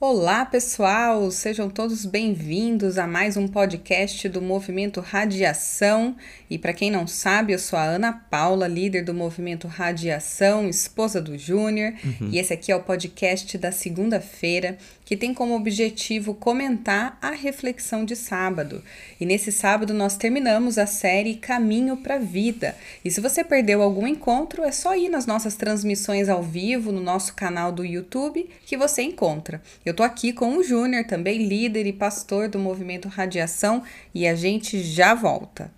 Olá, 0.00 0.44
pessoal! 0.44 1.28
Sejam 1.28 1.68
todos 1.68 2.06
bem-vindos 2.06 2.98
a 2.98 3.06
mais 3.08 3.36
um 3.36 3.48
podcast 3.48 4.28
do 4.28 4.40
Movimento 4.40 5.00
Radiação. 5.00 6.14
E 6.48 6.56
para 6.56 6.72
quem 6.72 6.88
não 6.88 7.04
sabe, 7.04 7.52
eu 7.52 7.58
sou 7.58 7.76
a 7.76 7.82
Ana 7.82 8.12
Paula, 8.12 8.68
líder 8.68 9.04
do 9.04 9.12
Movimento 9.12 9.66
Radiação, 9.66 10.68
esposa 10.68 11.20
do 11.20 11.36
Júnior. 11.36 11.94
Uhum. 12.04 12.30
E 12.30 12.38
esse 12.38 12.52
aqui 12.52 12.70
é 12.70 12.76
o 12.76 12.82
podcast 12.84 13.58
da 13.58 13.72
segunda-feira, 13.72 14.78
que 15.04 15.16
tem 15.16 15.34
como 15.34 15.56
objetivo 15.56 16.32
comentar 16.32 17.18
a 17.20 17.32
reflexão 17.32 18.04
de 18.04 18.14
sábado. 18.14 18.84
E 19.18 19.26
nesse 19.26 19.50
sábado 19.50 19.92
nós 19.92 20.16
terminamos 20.16 20.78
a 20.78 20.86
série 20.86 21.34
Caminho 21.34 21.96
para 21.96 22.14
a 22.14 22.18
Vida. 22.18 22.76
E 23.04 23.10
se 23.10 23.20
você 23.20 23.42
perdeu 23.42 23.82
algum 23.82 24.06
encontro, 24.06 24.62
é 24.62 24.70
só 24.70 24.94
ir 24.96 25.08
nas 25.08 25.26
nossas 25.26 25.56
transmissões 25.56 26.28
ao 26.28 26.40
vivo 26.40 26.92
no 26.92 27.00
nosso 27.00 27.34
canal 27.34 27.72
do 27.72 27.84
YouTube 27.84 28.48
que 28.64 28.76
você 28.76 29.02
encontra. 29.02 29.60
Eu 29.88 29.94
tô 29.94 30.02
aqui 30.02 30.34
com 30.34 30.58
o 30.58 30.62
Júnior, 30.62 31.06
também 31.06 31.46
líder 31.46 31.86
e 31.86 31.94
pastor 31.94 32.46
do 32.46 32.58
movimento 32.58 33.08
Radiação, 33.08 33.82
e 34.14 34.28
a 34.28 34.34
gente 34.34 34.82
já 34.82 35.14
volta. 35.14 35.72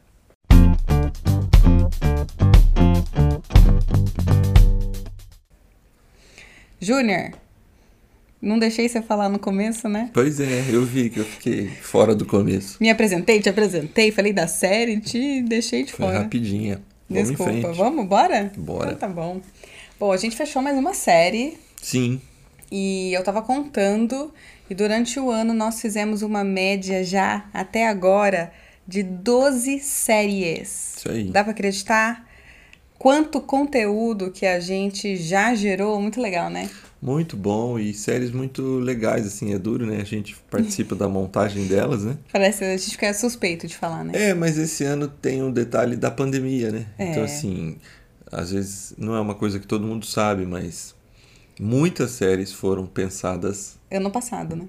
Júnior, 6.80 7.34
não 8.42 8.58
deixei 8.58 8.88
você 8.88 9.00
falar 9.00 9.28
no 9.28 9.38
começo, 9.38 9.88
né? 9.88 10.10
Pois 10.12 10.40
é, 10.40 10.64
eu 10.72 10.84
vi 10.84 11.08
que 11.08 11.20
eu 11.20 11.24
fiquei 11.24 11.68
fora 11.68 12.12
do 12.12 12.26
começo. 12.26 12.78
Me 12.80 12.90
apresentei, 12.90 13.40
te 13.40 13.48
apresentei, 13.48 14.10
falei 14.10 14.32
da 14.32 14.48
série, 14.48 14.98
te 14.98 15.40
deixei 15.42 15.84
de 15.84 15.92
Foi 15.92 16.06
fora. 16.06 16.18
rapidinha. 16.18 16.82
Vamos 17.08 17.28
Desculpa, 17.28 17.72
vamos, 17.74 18.06
bora? 18.08 18.50
Bora. 18.56 18.86
Então 18.86 18.98
tá 18.98 19.08
bom. 19.08 19.40
Bom, 20.00 20.10
a 20.10 20.16
gente 20.16 20.34
fechou 20.34 20.60
mais 20.60 20.76
uma 20.76 20.94
série. 20.94 21.56
Sim. 21.80 22.20
E 22.70 23.12
eu 23.12 23.24
tava 23.24 23.42
contando, 23.42 24.32
e 24.68 24.74
durante 24.74 25.18
o 25.18 25.30
ano 25.30 25.52
nós 25.52 25.80
fizemos 25.80 26.22
uma 26.22 26.44
média 26.44 27.02
já, 27.04 27.48
até 27.52 27.88
agora, 27.88 28.52
de 28.86 29.02
12 29.02 29.80
séries. 29.80 30.96
Isso 30.96 31.10
aí. 31.10 31.24
Dá 31.24 31.42
pra 31.42 31.52
acreditar? 31.52 32.28
Quanto 32.98 33.40
conteúdo 33.40 34.30
que 34.30 34.44
a 34.44 34.60
gente 34.60 35.16
já 35.16 35.54
gerou, 35.54 36.00
muito 36.00 36.20
legal, 36.20 36.50
né? 36.50 36.68
Muito 37.00 37.34
bom 37.34 37.78
e 37.78 37.94
séries 37.94 38.30
muito 38.30 38.78
legais, 38.78 39.26
assim, 39.26 39.54
é 39.54 39.58
duro, 39.58 39.86
né? 39.86 40.00
A 40.02 40.04
gente 40.04 40.36
participa 40.50 40.94
da 40.94 41.08
montagem 41.08 41.66
delas, 41.66 42.04
né? 42.04 42.18
Parece, 42.30 42.62
a 42.62 42.76
gente 42.76 42.90
fica 42.90 43.14
suspeito 43.14 43.66
de 43.66 43.74
falar, 43.74 44.04
né? 44.04 44.12
É, 44.14 44.34
mas 44.34 44.58
esse 44.58 44.84
ano 44.84 45.08
tem 45.08 45.42
um 45.42 45.50
detalhe 45.50 45.96
da 45.96 46.10
pandemia, 46.10 46.70
né? 46.70 46.86
É. 46.98 47.10
Então, 47.10 47.24
assim, 47.24 47.78
às 48.30 48.52
vezes 48.52 48.92
não 48.98 49.16
é 49.16 49.20
uma 49.20 49.34
coisa 49.34 49.58
que 49.58 49.66
todo 49.66 49.86
mundo 49.86 50.04
sabe, 50.04 50.44
mas 50.44 50.94
muitas 51.60 52.12
séries 52.12 52.52
foram 52.52 52.86
pensadas. 52.86 53.78
Ano 53.90 54.10
passado, 54.10 54.56
né? 54.56 54.66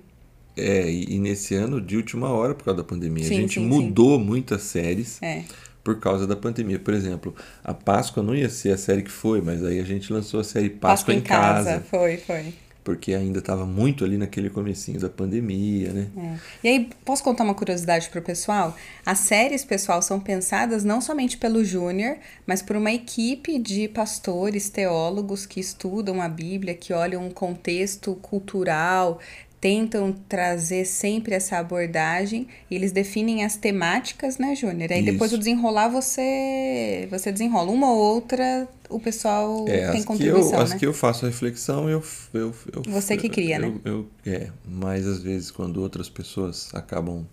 É, 0.58 0.90
e, 0.92 1.16
e 1.16 1.20
nesse 1.20 1.56
ano 1.56 1.80
de 1.80 1.96
última 1.96 2.30
hora 2.30 2.54
por 2.54 2.66
causa 2.66 2.82
da 2.82 2.84
pandemia. 2.84 3.24
Sim, 3.24 3.38
a 3.38 3.42
gente 3.42 3.54
sim, 3.60 3.66
mudou 3.66 4.20
muitas 4.20 4.64
séries 4.64 5.22
É. 5.24 5.44
por 5.82 6.00
causa 6.00 6.28
da 6.28 6.36
pandemia. 6.36 6.78
Por 6.78 6.94
exemplo, 6.94 7.34
a 7.64 7.74
Páscoa 7.74 8.22
não 8.22 8.36
ia 8.36 8.50
ser 8.50 8.74
a 8.74 8.78
série 8.78 9.02
que 9.04 9.12
foi, 9.12 9.40
mas 9.42 9.64
aí 9.64 9.80
a 9.80 9.86
gente 9.86 10.12
lançou 10.12 10.42
a 10.42 10.44
série 10.44 10.70
Páscoa, 10.70 11.14
em 11.14 11.22
casa, 11.22 11.80
Foi, 11.90 12.18
foi. 12.18 12.54
Porque 12.84 13.14
ainda 13.14 13.40
estava 13.40 13.66
muito 13.66 14.04
ali 14.04 14.18
naquele 14.18 14.50
comecinho 14.50 15.00
da 15.00 15.10
pandemia, 15.10 15.92
né? 15.92 16.08
É. 16.18 16.38
E 16.64 16.68
aí, 16.68 16.90
posso 17.06 17.24
contar 17.24 17.44
uma 17.44 17.54
curiosidade 17.54 18.10
pro 18.10 18.22
pessoal? 18.22 18.76
As 19.06 19.20
séries, 19.20 19.64
pessoal, 19.64 20.02
são 20.02 20.20
pensadas 20.20 20.84
não 20.84 21.00
somente 21.00 21.38
pelo 21.38 21.64
Júnior, 21.64 22.18
mas 22.46 22.62
por 22.62 22.76
uma 22.76 22.92
equipe 22.92 23.60
de 23.60 23.88
pastores, 23.88 24.70
teólogos 24.70 25.46
que 25.46 25.60
estudam 25.60 26.22
a 26.22 26.28
Bíblia, 26.28 26.74
que 26.74 26.94
olham 26.94 27.26
um 27.26 27.32
contexto 27.32 28.16
cultural, 28.16 29.20
tentam 29.62 30.12
trazer 30.28 30.86
sempre 30.86 31.36
essa 31.36 31.60
abordagem, 31.60 32.48
e 32.70 32.76
eles 32.76 32.92
definem 32.92 33.46
as 33.46 33.56
temáticas, 33.56 34.40
né, 34.40 34.56
Júnior? 34.56 34.92
Aí 34.92 35.04
depois 35.04 35.30
Isso. 35.30 35.36
o 35.36 35.40
desenrolar 35.40 35.88
você 35.88 37.08
você 37.12 37.32
desenrola 37.32 37.72
uma 37.72 37.92
ou 37.92 37.98
outra, 37.98 38.68
o 38.90 39.00
pessoal 39.00 39.66
É, 39.68 39.78
tem 39.78 39.90
as, 39.90 39.96
que 39.98 40.06
contribuição, 40.06 40.58
eu, 40.58 40.64
as 40.64 40.70
né? 40.72 40.80
que 40.80 40.86
eu 40.88 40.94
faço 40.94 41.26
a 41.26 41.30
reflexão, 41.30 41.88
eu, 41.88 42.04
eu, 42.34 42.54
eu 42.74 42.82
Você 42.88 43.16
que 43.16 43.30
cria, 43.30 43.58
eu, 43.58 43.62
né? 43.62 43.80
Eu, 43.86 44.08
é, 44.26 44.50
mas 44.68 45.06
às 45.06 45.22
vezes 45.22 45.52
quando 45.52 45.80
outras 45.80 46.10
pessoas 46.10 46.74
acabam 46.74 47.26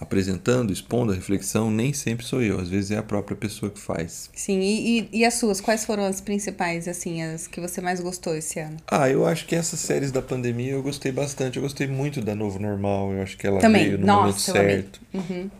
apresentando, 0.00 0.72
expondo 0.72 1.12
a 1.12 1.14
reflexão, 1.14 1.70
nem 1.70 1.92
sempre 1.92 2.24
sou 2.24 2.40
eu, 2.42 2.60
às 2.60 2.68
vezes 2.68 2.90
é 2.92 2.98
a 2.98 3.02
própria 3.02 3.36
pessoa 3.36 3.70
que 3.70 3.80
faz. 3.80 4.30
Sim, 4.34 4.60
e, 4.60 5.00
e, 5.00 5.08
e 5.12 5.24
as 5.24 5.34
suas, 5.34 5.60
quais 5.60 5.84
foram 5.84 6.04
as 6.04 6.20
principais, 6.20 6.86
assim, 6.86 7.22
as 7.22 7.46
que 7.46 7.60
você 7.60 7.80
mais 7.80 8.00
gostou 8.00 8.36
esse 8.36 8.60
ano? 8.60 8.76
Ah, 8.86 9.08
eu 9.10 9.26
acho 9.26 9.46
que 9.46 9.56
essas 9.56 9.80
séries 9.80 10.12
da 10.12 10.22
pandemia 10.22 10.72
eu 10.72 10.82
gostei 10.82 11.10
bastante. 11.10 11.56
Eu 11.56 11.62
gostei 11.62 11.86
muito 11.86 12.20
da 12.20 12.34
Novo 12.34 12.58
Normal. 12.58 13.12
Eu 13.12 13.22
acho 13.22 13.36
que 13.36 13.46
ela 13.46 13.58
Também. 13.60 13.86
veio 13.86 13.98
no 13.98 14.06
Nossa, 14.06 14.50
eu 14.50 14.54
momento 14.54 14.70
certo. 14.70 15.00
Uhum. 15.12 15.50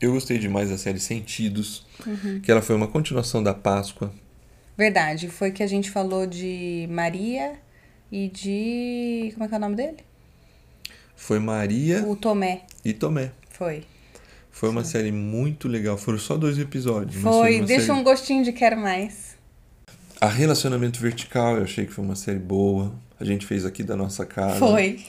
Eu 0.00 0.12
gostei 0.12 0.38
demais 0.38 0.70
da 0.70 0.78
série 0.78 0.98
Sentidos, 0.98 1.86
que 2.42 2.50
ela 2.50 2.60
foi 2.62 2.74
uma 2.74 2.88
continuação 2.88 3.42
da 3.42 3.54
Páscoa. 3.54 4.12
Verdade, 4.76 5.28
foi 5.28 5.52
que 5.52 5.62
a 5.62 5.66
gente 5.66 5.90
falou 5.90 6.26
de 6.26 6.88
Maria 6.90 7.52
e 8.10 8.28
de. 8.28 9.30
Como 9.34 9.44
é 9.44 9.48
que 9.48 9.54
é 9.54 9.58
o 9.58 9.60
nome 9.60 9.76
dele? 9.76 9.98
Foi 11.14 11.38
Maria 11.38 12.02
O 12.06 12.16
Tomé. 12.16 12.62
e 12.84 12.92
Tomé. 12.92 13.30
Foi. 13.52 13.84
Foi 14.50 14.68
uma 14.68 14.84
série 14.84 15.10
muito 15.12 15.66
legal. 15.68 15.96
Foram 15.96 16.18
só 16.18 16.36
dois 16.36 16.58
episódios. 16.58 17.22
Foi, 17.22 17.60
deixa 17.62 17.86
série- 17.86 17.98
um 17.98 18.02
gostinho 18.04 18.44
de 18.44 18.52
quero 18.52 18.76
mais. 18.76 19.36
A 20.20 20.28
Relacionamento 20.28 21.00
Vertical, 21.00 21.56
eu 21.56 21.64
achei 21.64 21.86
que 21.86 21.92
foi 21.92 22.04
uma 22.04 22.14
série 22.16 22.38
boa. 22.38 22.92
A 23.18 23.24
gente 23.24 23.46
fez 23.46 23.64
aqui 23.64 23.82
da 23.82 23.96
nossa 23.96 24.24
casa. 24.26 24.58
Foi. 24.58 25.00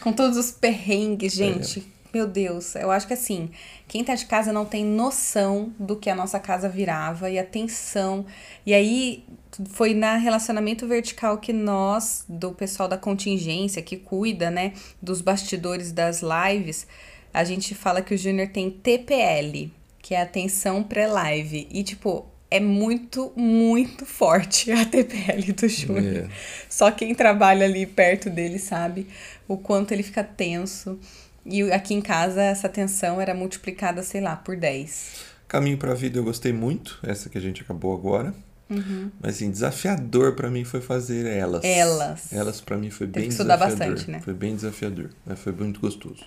Com 0.00 0.12
todos 0.12 0.36
os 0.36 0.50
perrengues, 0.50 1.32
gente. 1.32 1.86
Meu 2.12 2.28
Deus, 2.28 2.76
eu 2.76 2.92
acho 2.92 3.08
que 3.08 3.12
assim, 3.12 3.50
quem 3.88 4.04
tá 4.04 4.14
de 4.14 4.26
casa 4.26 4.52
não 4.52 4.64
tem 4.64 4.84
noção 4.84 5.72
do 5.78 5.96
que 5.96 6.08
a 6.08 6.14
nossa 6.14 6.38
casa 6.38 6.68
virava 6.68 7.28
e 7.28 7.38
a 7.40 7.44
tensão. 7.44 8.24
E 8.64 8.72
aí 8.72 9.24
foi 9.70 9.94
na 9.94 10.16
relacionamento 10.16 10.86
vertical 10.86 11.38
que 11.38 11.52
nós, 11.52 12.24
do 12.28 12.52
pessoal 12.52 12.88
da 12.88 12.96
contingência 12.96 13.82
que 13.82 13.96
cuida, 13.96 14.48
né, 14.48 14.74
dos 15.02 15.20
bastidores 15.20 15.90
das 15.90 16.22
lives, 16.22 16.86
a 17.34 17.42
gente 17.42 17.74
fala 17.74 18.00
que 18.00 18.14
o 18.14 18.18
Júnior 18.18 18.48
tem 18.48 18.70
TPL, 18.70 19.68
que 20.00 20.14
é 20.14 20.22
atenção 20.22 20.84
pré-live. 20.84 21.66
E 21.68 21.82
tipo, 21.82 22.24
é 22.48 22.60
muito, 22.60 23.32
muito 23.34 24.06
forte 24.06 24.70
a 24.70 24.84
TPL 24.84 25.52
do 25.52 25.68
Júnior. 25.68 26.26
É. 26.26 26.28
Só 26.70 26.92
quem 26.92 27.12
trabalha 27.12 27.66
ali 27.66 27.84
perto 27.84 28.30
dele 28.30 28.60
sabe 28.60 29.08
o 29.48 29.56
quanto 29.56 29.90
ele 29.90 30.04
fica 30.04 30.22
tenso. 30.22 30.96
E 31.44 31.62
aqui 31.72 31.92
em 31.92 32.00
casa 32.00 32.40
essa 32.40 32.68
tensão 32.68 33.20
era 33.20 33.34
multiplicada, 33.34 34.04
sei 34.04 34.20
lá, 34.20 34.36
por 34.36 34.56
10. 34.56 35.34
Caminho 35.48 35.76
pra 35.76 35.92
Vida 35.92 36.20
eu 36.20 36.24
gostei 36.24 36.52
muito, 36.52 37.00
essa 37.02 37.28
que 37.28 37.36
a 37.36 37.40
gente 37.40 37.62
acabou 37.62 37.92
agora. 37.92 38.32
Uhum. 38.70 39.10
Mas 39.20 39.36
assim, 39.36 39.50
desafiador 39.50 40.34
pra 40.34 40.48
mim 40.50 40.64
foi 40.64 40.80
fazer 40.80 41.26
elas. 41.26 41.64
Elas. 41.64 42.32
Elas 42.32 42.60
pra 42.60 42.78
mim 42.78 42.90
foi 42.90 43.08
Teve 43.08 43.20
bem 43.20 43.28
que 43.28 43.32
estudar 43.32 43.56
desafiador. 43.56 43.94
bastante, 43.94 44.10
né? 44.10 44.20
Foi 44.20 44.32
bem 44.32 44.54
desafiador, 44.54 45.10
mas 45.26 45.38
foi 45.40 45.52
muito 45.52 45.80
gostoso. 45.80 46.24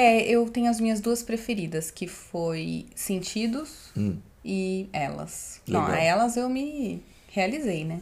É, 0.00 0.22
eu 0.22 0.48
tenho 0.48 0.70
as 0.70 0.80
minhas 0.80 1.00
duas 1.00 1.24
preferidas, 1.24 1.90
que 1.90 2.06
foi 2.06 2.86
Sentidos 2.94 3.90
Hum, 3.96 4.16
e 4.44 4.88
Elas. 4.92 5.60
Legal. 5.66 5.88
Não, 5.88 5.90
a 5.92 5.98
Elas 5.98 6.36
eu 6.36 6.48
me 6.48 7.02
realizei, 7.32 7.84
né? 7.84 8.00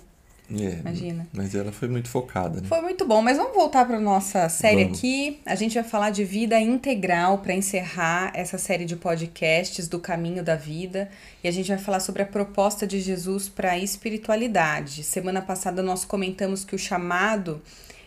é, 0.51 0.79
Imagina. 0.81 1.27
Mas 1.33 1.55
ela 1.55 1.73
foi 1.73 1.89
muito 1.89 2.11
focada, 2.11 2.61
né? 2.61 2.69
Foi 2.69 2.83
muito 2.83 3.07
bom, 3.07 3.23
mas 3.23 3.39
vamos 3.39 3.55
voltar 3.55 3.87
para 3.87 3.99
nossa 3.99 4.47
série 4.51 4.85
Vamos. 4.85 4.99
aqui. 4.99 5.41
A 5.47 5.55
gente 5.55 5.73
vai 5.73 5.85
falar 5.85 6.11
de 6.11 6.23
vida 6.23 6.61
integral 6.61 7.39
para 7.39 7.55
encerrar 7.55 8.31
essa 8.35 8.59
série 8.59 8.85
de 8.85 8.95
podcasts 8.95 9.89
do 9.89 9.99
caminho 9.99 10.45
da 10.45 10.55
vida. 10.55 11.09
E 11.43 11.49
a 11.49 11.51
gente 11.51 11.69
vai 11.69 11.79
falar 11.79 12.01
sobre 12.01 12.21
a 12.21 12.27
proposta 12.27 12.87
de 12.87 13.01
Jesus 13.01 13.49
para 13.49 13.71
a 13.73 13.79
espiritualidade. 13.79 15.03
Semana 15.03 15.41
passada 15.41 15.83
nós 15.83 16.05
comentamos 16.05 16.63
que 16.63 16.75
o 16.75 16.79
chamado 16.79 17.63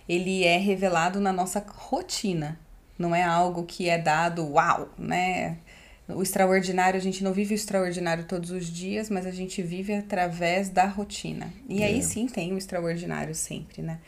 ele 0.07 0.44
é 0.44 0.57
revelado 0.59 1.19
na 1.19 1.33
nossa 1.33 1.66
rotina. 1.67 2.59
Não 3.00 3.16
é 3.16 3.24
algo 3.24 3.63
que 3.63 3.90
é 3.90 3.98
dado 3.98 4.46
uau, 4.46 4.90
né? 4.98 5.57
O 6.10 6.22
extraordinário, 6.22 6.98
a 6.98 7.01
gente 7.01 7.24
não 7.24 7.31
vive 7.31 7.54
o 7.54 7.56
extraordinário 7.56 8.25
todos 8.25 8.51
os 8.51 8.66
dias, 8.66 9.10
mas 9.10 9.25
a 9.25 9.31
gente 9.31 9.62
vive 9.62 9.94
através 9.94 10.68
da 10.68 10.86
rotina. 10.86 11.54
E 11.68 11.84
aí 11.84 12.00
É. 12.00 12.01
sim 12.01 12.28
tem 12.28 12.51
o 12.51 12.57
extraordinário 12.57 13.34
sempre, 13.34 13.81
né? 13.81 14.00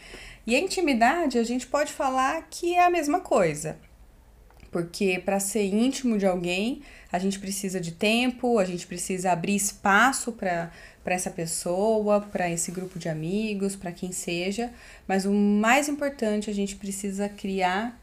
E 0.46 0.56
a 0.56 0.60
intimidade, 0.60 1.38
a 1.38 1.44
gente 1.44 1.68
pode 1.68 1.94
falar 1.94 2.48
que 2.50 2.74
é 2.74 2.84
a 2.84 2.90
mesma 2.90 3.20
coisa. 3.22 3.78
Porque 4.72 5.22
para 5.24 5.40
ser 5.40 5.66
íntimo 5.66 6.18
de 6.18 6.26
alguém, 6.26 6.82
a 7.12 7.20
gente 7.20 7.38
precisa 7.38 7.80
de 7.80 7.92
tempo, 7.92 8.58
a 8.58 8.66
gente 8.66 8.88
precisa 8.88 9.32
abrir 9.32 9.56
espaço 9.56 10.32
para 10.32 10.72
essa 11.06 11.30
pessoa, 11.30 12.22
para 12.22 12.50
esse 12.50 12.72
grupo 12.72 12.98
de 12.98 13.10
amigos, 13.10 13.76
para 13.76 13.92
quem 13.92 14.12
seja. 14.12 14.72
Mas 15.08 15.26
o 15.26 15.32
mais 15.32 15.88
importante, 15.88 16.50
a 16.50 16.54
gente 16.54 16.78
precisa 16.78 17.30
criar 17.30 18.01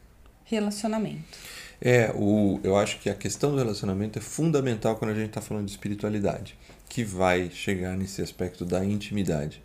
relacionamento. 0.49 1.37
É, 1.81 2.11
o, 2.13 2.59
eu 2.63 2.75
acho 2.75 2.99
que 2.99 3.09
a 3.09 3.15
questão 3.15 3.51
do 3.51 3.57
relacionamento 3.57 4.19
é 4.19 4.21
fundamental 4.21 4.97
quando 4.97 5.11
a 5.11 5.15
gente 5.15 5.29
está 5.29 5.41
falando 5.41 5.65
de 5.65 5.71
espiritualidade, 5.71 6.57
que 6.89 7.03
vai 7.03 7.49
chegar 7.49 7.95
nesse 7.95 8.21
aspecto 8.21 8.65
da 8.65 8.83
intimidade. 8.83 9.61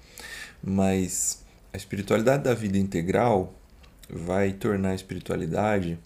Mas 0.62 1.44
a 1.72 1.76
espiritualidade 1.76 2.44
da 2.44 2.54
vida 2.54 2.78
integral, 2.78 3.52
vai 4.08 4.52
tornar 4.52 4.90
a 4.90 4.94
espiritualidade, 4.94 5.98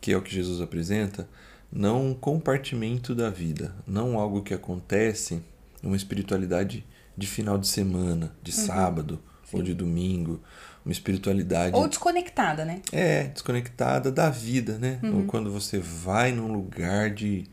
que 0.00 0.12
é 0.12 0.16
o 0.16 0.22
que 0.22 0.34
Jesus 0.34 0.60
apresenta, 0.60 1.28
não 1.70 2.08
um 2.08 2.14
compartimento 2.14 3.14
da 3.14 3.30
vida, 3.30 3.74
não 3.86 4.18
algo 4.18 4.42
que 4.42 4.54
acontece, 4.54 5.42
uma 5.82 5.96
espiritualidade 5.96 6.84
de 7.16 7.26
final 7.26 7.58
de 7.58 7.66
semana, 7.66 8.32
de 8.42 8.52
uhum. 8.52 8.66
sábado 8.66 9.20
Sim. 9.44 9.56
ou 9.56 9.62
de 9.62 9.74
domingo, 9.74 10.40
uma 10.88 10.92
espiritualidade. 10.92 11.76
Ou 11.76 11.86
desconectada, 11.86 12.64
né? 12.64 12.80
É, 12.90 13.24
desconectada 13.24 14.10
da 14.10 14.30
vida, 14.30 14.78
né? 14.78 14.98
Uhum. 15.02 15.18
Ou 15.18 15.24
quando 15.24 15.52
você 15.52 15.78
vai 15.78 16.32
num 16.32 16.50
lugar 16.50 17.10
de, 17.10 17.44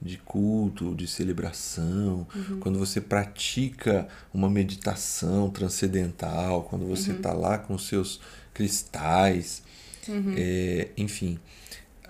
de 0.00 0.16
culto, 0.18 0.94
de 0.94 1.08
celebração, 1.08 2.24
uhum. 2.32 2.60
quando 2.60 2.78
você 2.78 3.00
pratica 3.00 4.06
uma 4.32 4.48
meditação 4.48 5.50
transcendental, 5.50 6.62
quando 6.62 6.86
você 6.86 7.10
está 7.10 7.34
uhum. 7.34 7.40
lá 7.40 7.58
com 7.58 7.76
seus 7.76 8.20
cristais, 8.54 9.64
uhum. 10.08 10.34
é, 10.38 10.88
enfim 10.96 11.40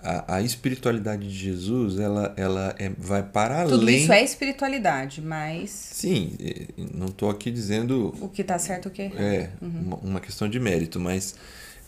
a, 0.05 0.35
a 0.35 0.41
espiritualidade 0.41 1.27
de 1.27 1.35
Jesus, 1.35 1.99
ela, 1.99 2.33
ela 2.37 2.75
é, 2.77 2.89
vai 2.97 3.23
para 3.23 3.61
além... 3.61 3.71
Tudo 3.71 3.89
isso 3.89 4.13
é 4.13 4.23
espiritualidade, 4.23 5.21
mas... 5.21 5.71
Sim, 5.71 6.37
não 6.93 7.07
estou 7.07 7.29
aqui 7.29 7.49
dizendo... 7.49 8.13
O 8.21 8.29
que 8.29 8.41
está 8.41 8.59
certo 8.59 8.87
o 8.87 8.91
que 8.91 9.01
é 9.01 9.49
uhum. 9.59 9.69
uma, 9.85 9.95
uma, 9.97 10.19
questão 10.19 10.47
de 10.47 10.59
mérito, 10.59 10.99
mas 10.99 11.33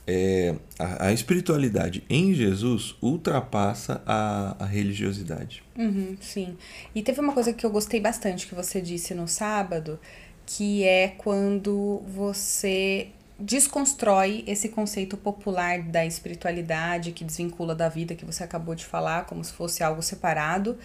é, 0.07 0.55
a, 0.79 1.07
a, 1.07 1.13
espiritualidade 1.13 2.03
em 2.09 2.33
Jesus 2.33 2.95
ultrapassa 3.01 4.01
a, 4.05 4.55
a 4.57 4.65
religiosidade. 4.65 5.61
Uhum, 5.77 6.17
sim. 6.19 6.57
E 6.95 7.03
teve 7.03 7.21
uma 7.21 7.33
coisa 7.33 7.53
que 7.53 7.65
eu 7.65 7.69
gostei 7.69 7.99
bastante 7.99 8.47
que 8.47 8.55
você 8.55 8.81
disse 8.81 9.13
no 9.13 9.27
sábado, 9.27 9.99
que 10.43 10.83
é 10.83 11.09
quando 11.09 12.01
você 12.07 13.09
desconstrói 13.39 14.43
esse 14.47 14.69
conceito 14.69 15.15
popular 15.15 15.81
da 15.81 16.05
espiritualidade 16.05 17.11
que 17.11 17.23
desvincula 17.23 17.75
da 17.75 17.87
vida 17.87 18.15
que 18.15 18.25
você 18.25 18.43
acabou 18.43 18.73
de 18.73 18.85
falar, 18.85 19.25
como 19.25 19.43
se 19.43 19.53
fosse 19.53 19.83
algo 19.83 20.01
separado. 20.01 20.77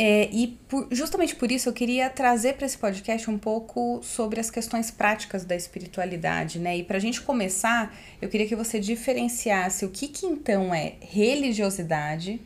É, 0.00 0.30
e 0.32 0.56
por, 0.68 0.86
justamente 0.92 1.34
por 1.34 1.50
isso 1.50 1.68
eu 1.68 1.72
queria 1.72 2.08
trazer 2.08 2.54
para 2.54 2.64
esse 2.64 2.78
podcast 2.78 3.28
um 3.28 3.36
pouco 3.36 4.00
sobre 4.04 4.38
as 4.38 4.48
questões 4.48 4.92
práticas 4.92 5.44
da 5.44 5.56
espiritualidade, 5.56 6.60
né? 6.60 6.78
E 6.78 6.84
para 6.84 6.98
a 6.98 7.00
gente 7.00 7.20
começar, 7.20 7.92
eu 8.22 8.28
queria 8.28 8.46
que 8.46 8.54
você 8.54 8.78
diferenciasse 8.78 9.84
o 9.84 9.90
que, 9.90 10.06
que 10.06 10.24
então 10.24 10.72
é 10.72 10.94
religiosidade 11.00 12.40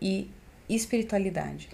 e 0.00 0.30
espiritualidade. 0.66 1.68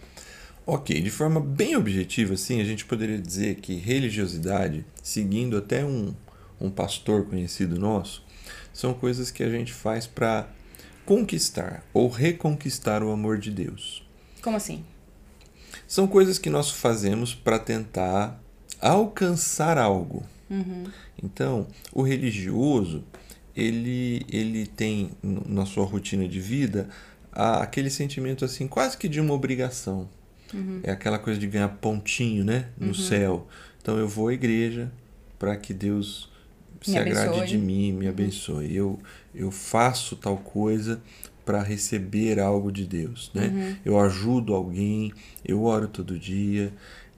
Ok, 0.67 1.01
de 1.01 1.11
forma 1.11 1.41
bem 1.41 1.77
objetiva, 1.77 2.35
assim, 2.35 2.61
a 2.61 2.65
gente 2.65 2.85
poderia 2.85 3.19
dizer 3.19 3.57
que 3.57 3.75
religiosidade, 3.75 4.85
seguindo 5.01 5.57
até 5.57 5.85
um, 5.85 6.13
um 6.61 6.71
pastor 6.71 7.27
conhecido 7.27 7.79
nosso, 7.79 8.25
são 8.73 8.95
coisas 8.95 9.31
que 9.31 9.43
a 9.43 9.49
gente 9.49 9.73
faz 9.73 10.07
para 10.07 10.49
conquistar 11.05 11.85
ou 11.93 12.09
reconquistar 12.09 13.03
o 13.03 13.11
amor 13.11 13.39
de 13.39 13.51
Deus. 13.51 14.07
Como 14.43 14.57
assim? 14.57 14.85
São 15.87 16.07
coisas 16.07 16.39
que 16.39 16.49
nós 16.49 16.71
fazemos 16.71 17.35
para 17.35 17.59
tentar 17.59 18.41
alcançar 18.81 19.77
algo. 19.77 20.25
Uhum. 20.49 20.85
Então, 21.23 21.67
o 21.93 22.03
religioso, 22.03 23.05
ele, 23.57 24.25
ele 24.31 24.67
tem 24.67 25.11
na 25.23 25.67
sua 25.67 25.85
rotina 25.85 26.29
de 26.29 26.41
vida 26.41 26.89
aquele 27.33 27.91
sentimento 27.91 28.45
assim, 28.45 28.67
quase 28.67 28.97
que 28.97 29.09
de 29.09 29.21
uma 29.21 29.35
obrigação. 29.35 30.09
Uhum. 30.55 30.81
É 30.83 30.91
aquela 30.91 31.19
coisa 31.19 31.39
de 31.39 31.47
ganhar 31.47 31.69
pontinho, 31.69 32.45
né, 32.45 32.69
no 32.79 32.89
uhum. 32.89 32.95
céu. 32.95 33.49
Então 33.81 33.99
eu 33.99 34.09
vou 34.09 34.29
à 34.29 34.35
igreja 34.35 34.91
para 35.39 35.57
que 35.57 35.73
Deus 35.73 36.30
se 36.81 36.97
agrade 36.97 37.47
de 37.47 37.59
mim, 37.59 37.93
me 37.93 38.07
uhum. 38.07 38.11
abençoe. 38.11 38.75
Eu, 38.75 38.99
eu 39.35 39.51
faço 39.51 40.17
tal 40.17 40.37
coisa 40.37 41.01
para 41.45 41.63
receber 41.63 42.39
algo 42.39 42.71
de 42.71 42.85
Deus, 42.85 43.31
né? 43.35 43.49
Uhum. 43.49 43.77
Eu 43.85 44.01
ajudo 44.01 44.55
alguém, 44.55 45.13
eu 45.45 45.65
oro 45.65 45.89
todo 45.89 46.19
dia. 46.19 46.73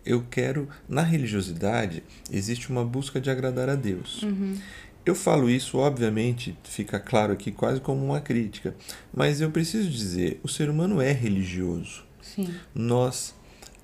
Eu 0.04 0.24
quero, 0.28 0.68
na 0.88 1.02
religiosidade, 1.02 2.02
existe 2.30 2.70
uma 2.70 2.84
busca 2.84 3.20
de 3.20 3.30
agradar 3.30 3.68
a 3.68 3.74
Deus. 3.74 4.22
Uhum. 4.22 4.56
Eu 5.04 5.14
falo 5.14 5.50
isso, 5.50 5.78
obviamente, 5.78 6.56
fica 6.64 6.98
claro 6.98 7.32
aqui 7.32 7.50
quase 7.50 7.80
como 7.80 8.04
uma 8.04 8.20
crítica, 8.20 8.74
mas 9.12 9.40
eu 9.40 9.50
preciso 9.50 9.90
dizer, 9.90 10.40
o 10.42 10.48
ser 10.48 10.70
humano 10.70 11.00
é 11.00 11.12
religioso. 11.12 12.04
Sim. 12.20 12.54
Nós 12.72 13.34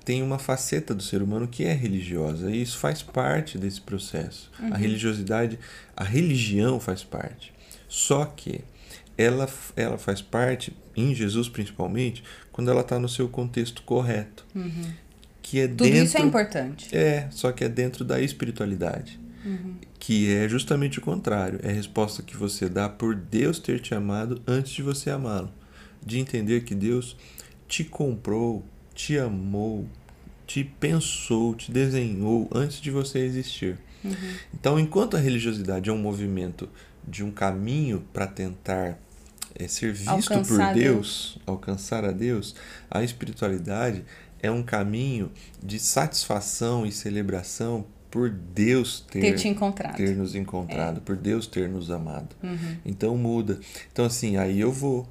tem 0.09 0.23
uma 0.23 0.39
faceta 0.39 0.95
do 0.95 1.03
ser 1.03 1.21
humano 1.21 1.47
que 1.47 1.63
é 1.63 1.71
religiosa 1.71 2.49
e 2.49 2.63
isso 2.63 2.79
faz 2.79 3.03
parte 3.03 3.59
desse 3.59 3.79
processo. 3.79 4.49
Uhum. 4.59 4.73
A 4.73 4.75
religiosidade, 4.75 5.59
a 5.95 6.03
religião 6.03 6.79
faz 6.79 7.03
parte. 7.03 7.53
Só 7.87 8.25
que 8.25 8.61
ela, 9.15 9.47
ela 9.75 9.99
faz 9.99 10.19
parte, 10.19 10.75
em 10.97 11.13
Jesus 11.13 11.47
principalmente, 11.47 12.23
quando 12.51 12.71
ela 12.71 12.81
está 12.81 12.97
no 12.97 13.07
seu 13.07 13.29
contexto 13.29 13.83
correto. 13.83 14.47
Uhum. 14.55 14.91
Que 15.43 15.59
é 15.59 15.67
Tudo 15.67 15.83
dentro, 15.83 16.03
isso 16.03 16.17
é 16.17 16.21
importante. 16.21 16.97
É, 16.97 17.27
só 17.29 17.51
que 17.51 17.63
é 17.63 17.69
dentro 17.69 18.03
da 18.03 18.19
espiritualidade. 18.19 19.19
Uhum. 19.45 19.75
Que 19.99 20.33
é 20.33 20.49
justamente 20.49 20.97
o 20.97 21.03
contrário. 21.03 21.59
É 21.61 21.69
a 21.69 21.73
resposta 21.73 22.23
que 22.23 22.35
você 22.35 22.67
dá 22.67 22.89
por 22.89 23.13
Deus 23.13 23.59
ter 23.59 23.79
te 23.79 23.93
amado 23.93 24.41
antes 24.47 24.71
de 24.71 24.81
você 24.81 25.11
amá-lo. 25.11 25.53
De 26.03 26.17
entender 26.17 26.63
que 26.63 26.73
Deus 26.73 27.15
te 27.67 27.83
comprou, 27.83 28.65
te 28.99 29.17
amou, 29.17 29.87
te 30.45 30.61
pensou, 30.61 31.55
te 31.55 31.71
desenhou 31.71 32.49
antes 32.53 32.81
de 32.81 32.91
você 32.91 33.19
existir. 33.19 33.77
Uhum. 34.03 34.13
Então, 34.53 34.77
enquanto 34.77 35.15
a 35.15 35.19
religiosidade 35.21 35.89
é 35.89 35.93
um 35.93 35.97
movimento 35.97 36.67
de 37.07 37.23
um 37.23 37.31
caminho 37.31 38.03
para 38.11 38.27
tentar 38.27 38.99
é, 39.55 39.69
ser 39.69 39.93
visto 39.93 40.09
alcançar 40.09 40.43
por 40.43 40.57
Deus, 40.57 40.75
Deus, 40.75 41.39
alcançar 41.45 42.03
a 42.03 42.11
Deus, 42.11 42.53
a 42.91 43.01
espiritualidade 43.01 44.03
é 44.41 44.51
um 44.51 44.61
caminho 44.61 45.31
de 45.63 45.79
satisfação 45.79 46.85
e 46.85 46.91
celebração 46.91 47.85
por 48.11 48.29
Deus 48.29 48.99
ter, 49.09 49.21
ter 49.21 49.35
te 49.35 49.47
encontrado. 49.47 49.95
ter 49.95 50.13
nos 50.13 50.35
encontrado, 50.35 50.97
é. 50.97 50.99
por 50.99 51.15
Deus 51.15 51.47
ter 51.47 51.69
nos 51.69 51.89
amado. 51.89 52.35
Uhum. 52.43 52.75
Então 52.85 53.15
muda. 53.15 53.61
Então 53.93 54.03
assim, 54.03 54.35
aí 54.35 54.59
eu 54.59 54.73
vou, 54.73 55.07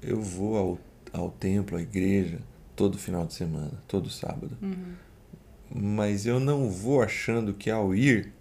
eu 0.00 0.22
vou 0.22 0.56
ao, 0.56 0.78
ao 1.12 1.30
templo, 1.30 1.76
à 1.76 1.82
igreja, 1.82 2.38
todo 2.80 2.96
final 2.96 3.26
de 3.26 3.34
semana, 3.34 3.72
todo 3.86 4.08
sábado. 4.08 4.56
Uhum. 4.62 4.94
Mas 5.70 6.24
eu 6.24 6.40
não 6.40 6.70
vou 6.70 7.02
achando 7.02 7.52
que 7.52 7.70
ao 7.70 7.94
ir. 7.94 8.32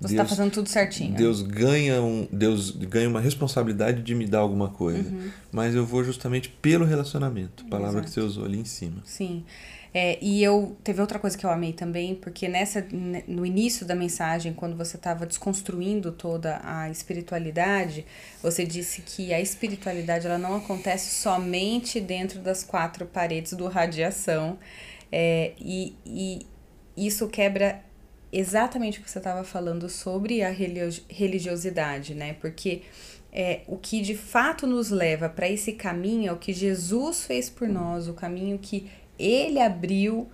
Você 0.00 0.14
está 0.14 0.24
fazendo 0.24 0.50
tudo 0.50 0.68
certinho. 0.68 1.14
Deus 1.14 1.42
ganha, 1.42 2.00
um, 2.00 2.26
Deus 2.32 2.70
ganha 2.70 3.08
uma 3.08 3.20
responsabilidade 3.20 4.02
de 4.02 4.14
me 4.14 4.26
dar 4.26 4.38
alguma 4.38 4.68
coisa. 4.68 5.08
Uhum. 5.10 5.30
Mas 5.52 5.74
eu 5.74 5.84
vou 5.84 6.02
justamente 6.02 6.48
pelo 6.48 6.86
relacionamento. 6.86 7.64
Palavra 7.66 8.00
Exato. 8.00 8.04
que 8.06 8.10
você 8.12 8.20
usou 8.20 8.46
ali 8.46 8.58
em 8.58 8.64
cima. 8.64 9.02
Sim. 9.04 9.44
É, 9.92 10.18
e 10.22 10.42
eu 10.42 10.76
teve 10.84 11.00
outra 11.00 11.18
coisa 11.18 11.36
que 11.36 11.44
eu 11.44 11.50
amei 11.50 11.72
também, 11.72 12.14
porque 12.14 12.48
nessa 12.48 12.86
no 13.26 13.44
início 13.44 13.84
da 13.84 13.94
mensagem, 13.94 14.52
quando 14.54 14.76
você 14.76 14.96
estava 14.96 15.26
desconstruindo 15.26 16.12
toda 16.12 16.60
a 16.62 16.88
espiritualidade, 16.88 18.06
você 18.40 18.64
disse 18.64 19.02
que 19.02 19.34
a 19.34 19.40
espiritualidade 19.40 20.26
ela 20.26 20.38
não 20.38 20.56
acontece 20.56 21.10
somente 21.20 22.00
dentro 22.00 22.38
das 22.40 22.62
quatro 22.62 23.04
paredes 23.04 23.52
do 23.52 23.66
radiação. 23.66 24.58
É, 25.12 25.52
e, 25.58 25.94
e 26.06 26.46
isso 26.96 27.26
quebra 27.26 27.82
exatamente 28.32 29.00
o 29.00 29.02
que 29.02 29.10
você 29.10 29.18
estava 29.18 29.44
falando 29.44 29.88
sobre 29.88 30.42
a 30.42 30.50
religiosidade, 30.50 32.14
né? 32.14 32.34
Porque 32.34 32.82
é, 33.32 33.60
o 33.66 33.76
que 33.76 34.00
de 34.00 34.16
fato 34.16 34.66
nos 34.66 34.90
leva 34.90 35.28
para 35.28 35.48
esse 35.48 35.72
caminho 35.72 36.30
é 36.30 36.32
o 36.32 36.36
que 36.36 36.52
Jesus 36.52 37.24
fez 37.24 37.48
por 37.48 37.68
nós, 37.68 38.08
o 38.08 38.14
caminho 38.14 38.58
que 38.58 38.90
ele 39.18 39.60
abriu 39.60 40.28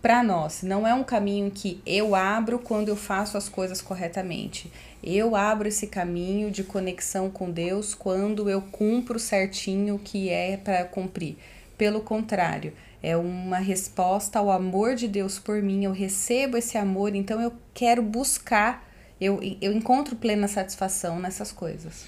para 0.00 0.22
nós. 0.22 0.62
Não 0.62 0.86
é 0.86 0.94
um 0.94 1.04
caminho 1.04 1.50
que 1.50 1.80
eu 1.84 2.14
abro 2.14 2.58
quando 2.58 2.88
eu 2.88 2.96
faço 2.96 3.36
as 3.36 3.48
coisas 3.48 3.82
corretamente. 3.82 4.72
Eu 5.02 5.36
abro 5.36 5.68
esse 5.68 5.86
caminho 5.86 6.50
de 6.50 6.64
conexão 6.64 7.30
com 7.30 7.50
Deus 7.50 7.94
quando 7.94 8.48
eu 8.48 8.62
cumpro 8.62 9.18
certinho 9.18 9.96
o 9.96 9.98
que 9.98 10.30
é 10.30 10.56
para 10.56 10.84
cumprir. 10.84 11.36
Pelo 11.80 12.02
contrário, 12.02 12.74
é 13.02 13.16
uma 13.16 13.56
resposta 13.56 14.38
ao 14.38 14.50
amor 14.50 14.94
de 14.94 15.08
Deus 15.08 15.38
por 15.38 15.62
mim. 15.62 15.82
Eu 15.82 15.92
recebo 15.92 16.58
esse 16.58 16.76
amor, 16.76 17.14
então 17.14 17.40
eu 17.40 17.54
quero 17.72 18.02
buscar, 18.02 18.86
eu, 19.18 19.40
eu 19.62 19.72
encontro 19.72 20.14
plena 20.14 20.46
satisfação 20.46 21.18
nessas 21.18 21.52
coisas. 21.52 22.04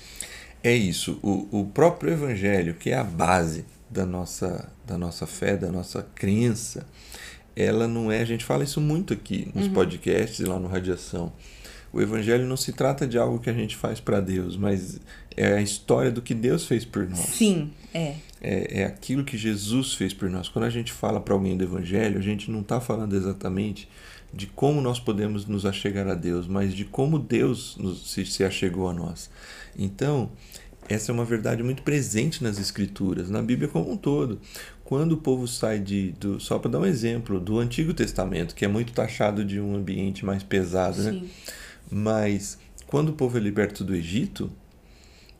É 0.62 0.74
isso. 0.74 1.18
O, 1.22 1.60
o 1.60 1.64
próprio 1.64 2.12
Evangelho, 2.12 2.74
que 2.74 2.90
é 2.90 2.98
a 2.98 3.02
base 3.02 3.64
da 3.88 4.04
nossa, 4.04 4.70
da 4.86 4.98
nossa 4.98 5.26
fé, 5.26 5.56
da 5.56 5.72
nossa 5.72 6.06
crença, 6.14 6.86
ela 7.56 7.88
não 7.88 8.12
é. 8.12 8.20
A 8.20 8.26
gente 8.26 8.44
fala 8.44 8.64
isso 8.64 8.78
muito 8.78 9.14
aqui 9.14 9.50
nos 9.54 9.68
uhum. 9.68 9.72
podcasts 9.72 10.38
e 10.38 10.44
lá 10.44 10.58
no 10.58 10.68
Radiação. 10.68 11.32
O 11.90 11.98
Evangelho 11.98 12.44
não 12.44 12.58
se 12.58 12.74
trata 12.74 13.06
de 13.06 13.16
algo 13.16 13.38
que 13.38 13.48
a 13.48 13.54
gente 13.54 13.74
faz 13.74 14.00
para 14.00 14.20
Deus, 14.20 14.54
mas 14.54 15.00
é 15.34 15.54
a 15.54 15.62
história 15.62 16.10
do 16.10 16.20
que 16.20 16.34
Deus 16.34 16.66
fez 16.66 16.84
por 16.84 17.08
nós. 17.08 17.20
Sim, 17.20 17.70
é. 17.94 18.16
É, 18.44 18.80
é 18.80 18.84
aquilo 18.84 19.24
que 19.24 19.38
Jesus 19.38 19.94
fez 19.94 20.12
por 20.12 20.28
nós. 20.28 20.48
Quando 20.48 20.64
a 20.64 20.70
gente 20.70 20.92
fala 20.92 21.20
para 21.20 21.32
alguém 21.32 21.56
do 21.56 21.62
Evangelho, 21.62 22.18
a 22.18 22.22
gente 22.22 22.50
não 22.50 22.60
está 22.60 22.80
falando 22.80 23.14
exatamente 23.14 23.88
de 24.34 24.46
como 24.46 24.80
nós 24.80 24.98
podemos 24.98 25.46
nos 25.46 25.64
achegar 25.64 26.08
a 26.08 26.14
Deus, 26.14 26.48
mas 26.48 26.74
de 26.74 26.84
como 26.84 27.18
Deus 27.18 27.76
nos, 27.76 28.10
se, 28.10 28.24
se 28.26 28.42
achegou 28.42 28.88
a 28.88 28.92
nós. 28.92 29.30
Então, 29.78 30.30
essa 30.88 31.12
é 31.12 31.14
uma 31.14 31.24
verdade 31.24 31.62
muito 31.62 31.82
presente 31.82 32.42
nas 32.42 32.58
Escrituras, 32.58 33.30
na 33.30 33.42
Bíblia 33.42 33.68
como 33.68 33.92
um 33.92 33.96
todo. 33.96 34.40
Quando 34.84 35.12
o 35.12 35.16
povo 35.16 35.46
sai 35.46 35.78
de. 35.78 36.12
Do, 36.12 36.40
só 36.40 36.58
para 36.58 36.72
dar 36.72 36.80
um 36.80 36.84
exemplo, 36.84 37.40
do 37.40 37.58
Antigo 37.58 37.94
Testamento, 37.94 38.54
que 38.54 38.64
é 38.64 38.68
muito 38.68 38.92
taxado 38.92 39.44
de 39.44 39.60
um 39.60 39.76
ambiente 39.76 40.24
mais 40.24 40.42
pesado, 40.42 41.02
né? 41.02 41.12
Sim. 41.12 41.20
né? 41.20 41.28
Mas 41.90 42.58
quando 42.86 43.10
o 43.10 43.12
povo 43.12 43.38
é 43.38 43.40
liberto 43.40 43.84
do 43.84 43.94
Egito, 43.94 44.50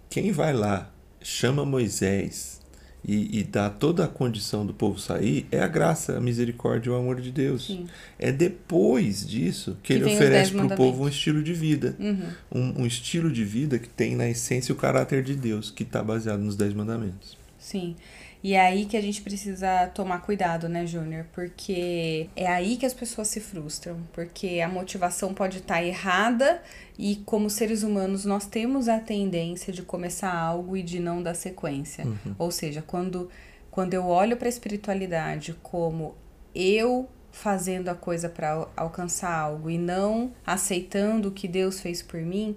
quem 0.09 0.33
vai 0.33 0.55
lá, 0.55 0.91
chama 1.21 1.67
Moisés, 1.67 2.62
e, 3.05 3.41
e 3.41 3.43
dá 3.43 3.69
toda 3.69 4.05
a 4.05 4.09
condição 4.09 4.65
do 4.65 4.73
povo 4.73 4.99
sair 4.99 5.47
é 5.51 5.61
a 5.61 5.67
graça, 5.67 6.17
a 6.17 6.21
misericórdia 6.21 6.89
e 6.89 6.93
o 6.93 6.97
amor 6.97 7.21
de 7.21 7.31
Deus. 7.31 7.67
Sim. 7.67 7.87
É 8.19 8.31
depois 8.31 9.27
disso 9.27 9.77
que, 9.83 9.89
que 9.89 9.93
ele 9.95 10.05
oferece 10.05 10.53
para 10.53 10.67
o 10.67 10.77
povo 10.77 11.05
um 11.05 11.09
estilo 11.09 11.43
de 11.43 11.53
vida. 11.53 11.97
Uhum. 11.99 12.29
Um, 12.53 12.83
um, 12.83 12.87
estilo 12.87 13.31
de 13.31 13.45
vida 13.45 13.79
que 13.79 13.89
tem 13.89 14.15
na 14.15 14.29
essência 14.29 14.73
o 14.73 14.77
caráter 14.77 15.23
de 15.23 15.35
Deus, 15.35 15.71
que 15.71 15.83
está 15.83 16.03
baseado 16.03 16.41
nos 16.41 16.57
Dez 16.57 16.73
Mandamentos. 16.73 17.37
Sim. 17.59 17.97
E 18.43 18.55
é 18.55 18.61
aí 18.61 18.87
que 18.87 18.97
a 18.97 19.01
gente 19.01 19.23
precisa 19.23 19.87
tomar 19.95 20.21
cuidado, 20.21 20.69
né, 20.69 20.85
Júnior? 20.85 21.27
Porque 21.33 22.29
é 22.35 22.47
aí 22.49 22.77
que 22.77 22.85
as 22.85 22.93
pessoas 22.93 23.29
se 23.29 23.39
frustram. 23.39 24.01
Porque 24.13 24.61
a 24.61 24.69
motivação 24.69 25.33
pode 25.33 25.59
estar 25.59 25.75
tá 25.75 25.83
errada 25.85 26.61
e, 26.99 27.17
como 27.25 27.49
seres 27.49 27.85
humanos, 27.85 28.25
nós 28.25 28.45
temos 28.45 28.89
a 28.89 28.99
tendência 28.99 29.73
de 29.73 29.83
começar 29.83 30.35
algo 30.35 30.77
e 30.77 30.83
de 30.83 30.99
não 30.99 31.23
dar 31.23 31.35
sequência. 31.35 32.05
Uhum. 32.05 32.35
Ou 32.37 32.51
seja, 32.51 32.83
quando, 32.83 33.31
quando 33.71 33.95
eu 33.95 34.07
olho 34.07 34.37
para 34.37 34.49
a 34.49 34.51
espiritualidade 34.51 35.55
como 35.63 36.17
eu 36.53 37.09
fazendo 37.31 37.89
a 37.89 37.95
coisa 37.95 38.29
para 38.29 38.69
alcançar 38.77 39.33
algo 39.33 39.71
e 39.71 39.79
não 39.79 40.33
aceitando 40.47 41.29
o 41.29 41.33
que 41.33 41.49
Deus 41.49 41.81
fez 41.81 42.03
por 42.03 42.21
mim, 42.21 42.57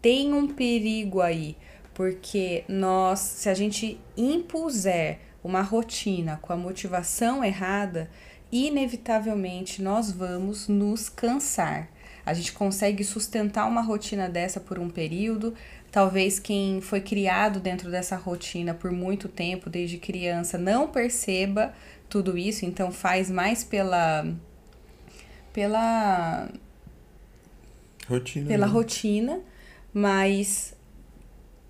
tem 0.00 0.32
um 0.32 0.46
perigo 0.48 1.20
aí 1.20 1.56
porque 1.94 2.64
nós, 2.68 3.20
se 3.20 3.48
a 3.48 3.54
gente 3.54 3.98
impuser 4.16 5.20
uma 5.42 5.62
rotina 5.62 6.38
com 6.42 6.52
a 6.52 6.56
motivação 6.56 7.44
errada, 7.44 8.10
inevitavelmente 8.50 9.80
nós 9.80 10.10
vamos 10.10 10.68
nos 10.68 11.08
cansar. 11.08 11.88
A 12.26 12.32
gente 12.32 12.52
consegue 12.52 13.04
sustentar 13.04 13.66
uma 13.66 13.82
rotina 13.82 14.28
dessa 14.28 14.58
por 14.58 14.78
um 14.78 14.88
período. 14.88 15.54
Talvez 15.92 16.38
quem 16.38 16.80
foi 16.80 17.00
criado 17.00 17.60
dentro 17.60 17.90
dessa 17.90 18.16
rotina 18.16 18.72
por 18.72 18.90
muito 18.90 19.28
tempo, 19.28 19.68
desde 19.68 19.98
criança, 19.98 20.56
não 20.56 20.88
perceba 20.88 21.74
tudo 22.08 22.38
isso, 22.38 22.64
então 22.64 22.90
faz 22.90 23.30
mais 23.30 23.62
pela 23.62 24.26
pela 25.52 26.48
rotina, 28.08 28.48
pela 28.48 28.66
né? 28.66 28.72
rotina, 28.72 29.40
mas 29.92 30.73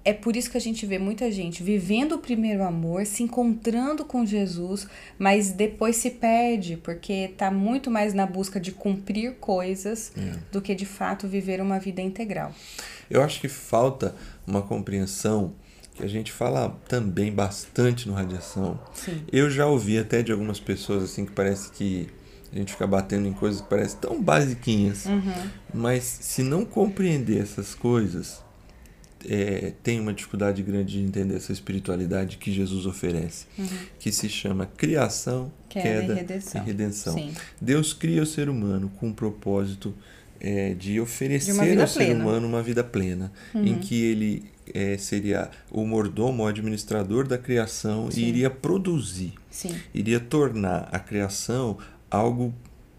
é 0.04 0.12
por 0.12 0.36
isso 0.36 0.50
que 0.50 0.56
a 0.56 0.60
gente 0.60 0.84
vê 0.84 0.98
muita 0.98 1.32
gente 1.32 1.62
vivendo 1.62 2.12
o 2.12 2.18
primeiro 2.18 2.62
amor, 2.62 3.06
se 3.06 3.22
encontrando 3.22 4.04
com 4.04 4.26
Jesus, 4.26 4.86
mas 5.18 5.50
depois 5.50 5.96
se 5.96 6.10
perde, 6.10 6.76
porque 6.76 7.30
está 7.32 7.50
muito 7.50 7.90
mais 7.90 8.12
na 8.12 8.26
busca 8.26 8.60
de 8.60 8.70
cumprir 8.70 9.36
coisas 9.36 10.12
é. 10.16 10.38
do 10.52 10.60
que 10.60 10.74
de 10.74 10.84
fato 10.84 11.26
viver 11.26 11.60
uma 11.60 11.78
vida 11.78 12.02
integral. 12.02 12.52
Eu 13.08 13.22
acho 13.22 13.40
que 13.40 13.48
falta 13.48 14.14
uma 14.46 14.60
compreensão 14.60 15.54
que 15.94 16.02
a 16.02 16.08
gente 16.08 16.32
fala 16.32 16.76
também 16.86 17.32
bastante 17.32 18.06
no 18.06 18.14
Radiação. 18.14 18.78
Sim. 18.92 19.22
Eu 19.32 19.48
já 19.48 19.66
ouvi 19.66 19.96
até 19.96 20.22
de 20.22 20.32
algumas 20.32 20.60
pessoas 20.60 21.04
assim 21.04 21.24
que 21.24 21.32
parece 21.32 21.70
que 21.70 22.08
a 22.52 22.56
gente 22.58 22.72
fica 22.72 22.86
batendo 22.86 23.26
em 23.26 23.32
coisas 23.32 23.60
que 23.60 23.68
parecem 23.68 23.98
tão 24.00 24.22
basiquinhas, 24.22 25.06
uhum. 25.06 25.50
mas 25.72 26.04
se 26.04 26.42
não 26.42 26.64
compreender 26.64 27.40
essas 27.40 27.74
coisas, 27.74 28.43
é, 29.28 29.72
tem 29.82 30.00
uma 30.00 30.12
dificuldade 30.12 30.62
grande 30.62 30.98
de 30.98 31.04
entender 31.04 31.36
essa 31.36 31.52
espiritualidade 31.52 32.36
que 32.36 32.52
Jesus 32.52 32.86
oferece, 32.86 33.46
uhum. 33.58 33.66
que 33.98 34.12
se 34.12 34.28
chama 34.28 34.66
criação, 34.66 35.52
queda, 35.68 36.00
queda 36.00 36.12
e 36.12 36.16
redenção. 36.16 36.62
E 36.62 36.66
redenção. 36.66 37.32
Deus 37.60 37.92
cria 37.92 38.22
o 38.22 38.26
ser 38.26 38.48
humano 38.48 38.90
com 38.98 39.10
o 39.10 39.14
propósito 39.14 39.94
é, 40.40 40.74
de 40.74 41.00
oferecer 41.00 41.52
de 41.52 41.58
ao 41.58 41.64
plena. 41.64 41.86
ser 41.86 42.14
humano 42.14 42.46
uma 42.46 42.62
vida 42.62 42.84
plena, 42.84 43.32
uhum. 43.54 43.66
em 43.66 43.78
que 43.78 44.04
ele 44.04 44.44
é, 44.72 44.96
seria 44.96 45.50
o 45.70 45.86
mordomo, 45.86 46.42
o 46.42 46.46
administrador 46.46 47.26
da 47.26 47.38
criação 47.38 48.10
Sim. 48.10 48.20
e 48.20 48.28
iria 48.28 48.50
produzir, 48.50 49.34
Sim. 49.50 49.74
iria 49.92 50.20
tornar 50.20 50.88
a 50.92 50.98
criação 50.98 51.78
algo 52.10 52.54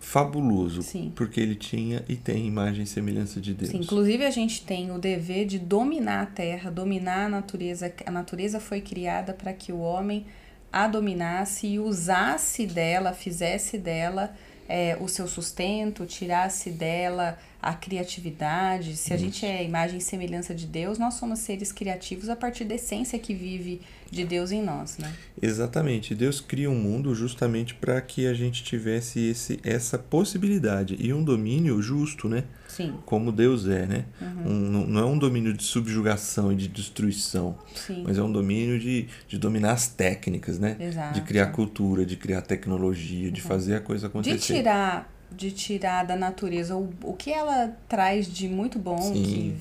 fabuloso, 0.06 0.84
Sim. 0.84 1.12
porque 1.16 1.42
ele 1.42 1.56
tinha 1.56 2.06
e 2.08 2.16
tem 2.16 2.46
imagem 2.46 2.84
e 2.84 2.88
semelhança 2.88 3.42
de 3.42 3.56
Deus. 3.56 3.72
Sim, 3.72 3.80
inclusive 3.80 4.24
a 4.24 4.30
gente 4.30 4.64
tem 4.64 4.92
o 4.92 5.00
dever 5.00 5.46
de 5.46 5.58
dominar 5.58 6.22
a 6.22 6.26
terra, 6.28 6.70
dominar 6.70 7.26
a 7.26 7.30
natureza. 7.30 7.92
A 8.06 8.12
natureza 8.12 8.60
foi 8.60 8.82
criada 8.82 9.34
para 9.34 9.52
que 9.52 9.74
o 9.74 9.80
homem 9.80 10.26
a 10.72 10.88
dominasse 10.88 11.66
e 11.66 11.80
usasse 11.80 12.68
dela, 12.68 13.14
fizesse 13.14 13.80
dela 13.80 14.32
é, 14.68 14.98
o 15.00 15.08
seu 15.08 15.28
sustento, 15.28 16.06
tirasse 16.06 16.72
dela 16.72 17.38
a 17.62 17.74
criatividade. 17.74 18.96
Se 18.96 19.12
a 19.12 19.16
Isso. 19.16 19.26
gente 19.26 19.46
é 19.46 19.64
imagem 19.64 19.98
e 19.98 20.02
semelhança 20.02 20.54
de 20.54 20.68
Deus, 20.68 21.00
nós 21.00 21.16
somos 21.16 21.40
seres 21.40 21.72
criativos 21.72 22.30
a 22.30 22.36
partir 22.36 22.64
da 22.64 22.76
essência 22.76 23.18
que 23.18 23.34
vive 23.34 23.82
de 24.12 24.24
Deus 24.24 24.52
em 24.52 24.62
nós, 24.62 24.98
né? 25.00 25.12
Exatamente. 25.42 26.14
Deus 26.14 26.40
cria 26.40 26.70
um 26.70 26.76
mundo 26.76 27.14
justamente 27.16 27.74
para 27.74 28.00
que 28.02 28.28
a 28.28 28.34
gente 28.34 28.64
tivesse 28.64 29.20
esse, 29.20 29.60
essa 29.64 29.98
possibilidade 29.98 30.96
e 31.00 31.12
um 31.12 31.24
domínio 31.24 31.82
justo, 31.82 32.30
né? 32.30 32.44
Sim. 32.76 32.96
Como 33.06 33.32
Deus 33.32 33.68
é, 33.68 33.86
né? 33.86 34.06
Uhum. 34.22 34.52
Um, 34.52 34.88
não 34.88 35.02
é 35.02 35.06
um 35.06 35.18
domínio 35.18 35.54
de 35.54 35.64
subjugação 35.64 36.52
e 36.52 36.56
de 36.56 36.68
destruição, 36.68 37.58
Sim. 37.74 38.04
mas 38.06 38.18
é 38.18 38.22
um 38.22 38.32
domínio 38.32 38.78
de, 38.78 39.08
de 39.28 39.38
dominar 39.38 39.72
as 39.72 39.88
técnicas, 39.88 40.60
né? 40.60 40.76
Exato. 40.80 41.14
De 41.14 41.22
criar 41.22 41.48
cultura, 41.48 42.06
de 42.06 42.18
criar 42.18 42.42
tecnologia, 42.42 43.32
de 43.32 43.42
uhum. 43.42 43.48
fazer 43.48 43.76
a 43.76 43.80
coisa 43.80 44.08
acontecer. 44.08 44.36
De 44.36 44.60
tirar 44.60 45.16
de 45.32 45.52
tirar 45.52 46.06
da 46.06 46.16
natureza 46.16 46.76
o, 46.76 46.94
o 47.04 47.14
que 47.14 47.32
ela 47.32 47.76
traz 47.90 48.32
de 48.32 48.48
muito 48.48 48.80
bom, 48.80 49.02
Sim. 49.02 49.24
que 49.24 49.58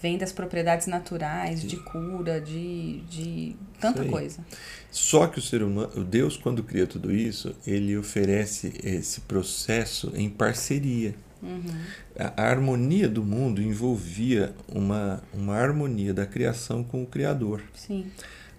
vem 0.00 0.18
das 0.18 0.32
propriedades 0.32 0.86
naturais, 0.86 1.60
Sim. 1.60 1.66
de 1.66 1.76
cura, 1.78 2.40
de, 2.40 3.00
de 3.02 3.56
tanta 3.80 4.04
coisa. 4.04 4.44
Só 4.90 5.26
que 5.26 5.38
o 5.38 5.42
ser 5.42 5.62
humano, 5.62 6.04
Deus 6.04 6.36
quando 6.36 6.62
cria 6.62 6.86
tudo 6.86 7.10
isso, 7.10 7.54
ele 7.66 7.96
oferece 7.96 8.72
esse 8.82 9.22
processo 9.22 10.12
em 10.14 10.28
parceria. 10.28 11.14
Uhum. 11.44 11.80
A, 12.18 12.42
a, 12.42 12.46
harmonia 12.48 13.08
do 13.08 13.22
mundo 13.22 13.62
envolvia 13.62 14.54
uma, 14.68 15.22
uma 15.32 15.54
harmonia 15.54 16.14
da 16.14 16.24
criação 16.26 16.82
com 16.82 17.02
o 17.02 17.06
Criador. 17.06 17.62
Sim. 17.74 18.06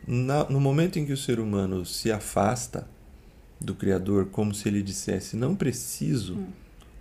Na, 0.07 0.43
no 0.45 0.59
momento 0.59 0.99
em 0.99 1.05
que 1.05 1.13
o 1.13 1.17
ser 1.17 1.39
humano 1.39 1.85
se 1.85 2.11
afasta 2.11 2.87
do 3.59 3.73
Criador 3.73 4.27
como 4.27 4.53
se 4.53 4.67
ele 4.69 4.81
dissesse: 4.81 5.35
Não 5.35 5.55
preciso 5.55 6.35
hum. 6.35 6.47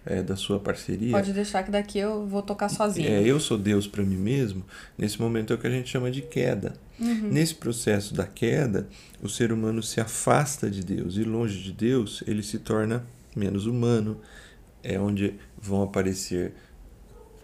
é, 0.06 0.22
da 0.22 0.36
sua 0.36 0.58
parceria. 0.58 1.12
Pode 1.12 1.32
deixar 1.32 1.62
que 1.62 1.70
daqui 1.70 1.98
eu 1.98 2.26
vou 2.26 2.42
tocar 2.42 2.68
sozinho. 2.68 3.08
É, 3.08 3.22
eu 3.22 3.38
sou 3.38 3.58
Deus 3.58 3.86
para 3.86 4.02
mim 4.02 4.16
mesmo. 4.16 4.64
Nesse 4.96 5.20
momento 5.20 5.52
é 5.52 5.56
o 5.56 5.58
que 5.58 5.66
a 5.66 5.70
gente 5.70 5.90
chama 5.90 6.10
de 6.10 6.22
queda. 6.22 6.74
Uhum. 6.98 7.28
Nesse 7.30 7.54
processo 7.54 8.14
da 8.14 8.26
queda, 8.26 8.88
o 9.20 9.28
ser 9.28 9.52
humano 9.52 9.82
se 9.82 10.00
afasta 10.00 10.70
de 10.70 10.82
Deus 10.82 11.16
e, 11.16 11.24
longe 11.24 11.62
de 11.62 11.72
Deus, 11.72 12.22
ele 12.26 12.42
se 12.42 12.58
torna 12.58 13.04
menos 13.34 13.66
humano. 13.66 14.20
É 14.84 15.00
onde 15.00 15.34
vão 15.60 15.82
aparecer 15.82 16.54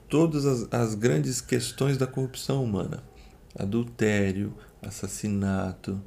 todas 0.08 0.44
as, 0.44 0.68
as 0.70 0.94
grandes 0.94 1.40
questões 1.40 1.96
da 1.96 2.06
corrupção 2.06 2.62
humana: 2.62 3.02
adultério, 3.58 4.54
assassinato, 4.82 6.00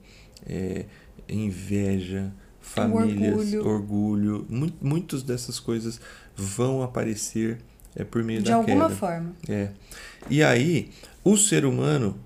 é, 0.46 0.86
inveja 1.28 2.32
famílias, 2.64 3.54
orgulho. 3.54 3.68
orgulho. 3.68 4.76
Muitas 4.82 5.22
dessas 5.22 5.60
coisas 5.60 6.00
vão 6.36 6.82
aparecer 6.82 7.60
é, 7.96 8.04
por 8.04 8.24
meio 8.24 8.42
de 8.42 8.50
da 8.50 8.60
queda. 8.60 8.66
De 8.66 8.72
alguma 8.72 8.90
forma. 8.90 9.36
É. 9.48 9.70
E 10.30 10.42
aí, 10.42 10.90
o 11.24 11.38
ser 11.38 11.66
humano, 11.66 12.18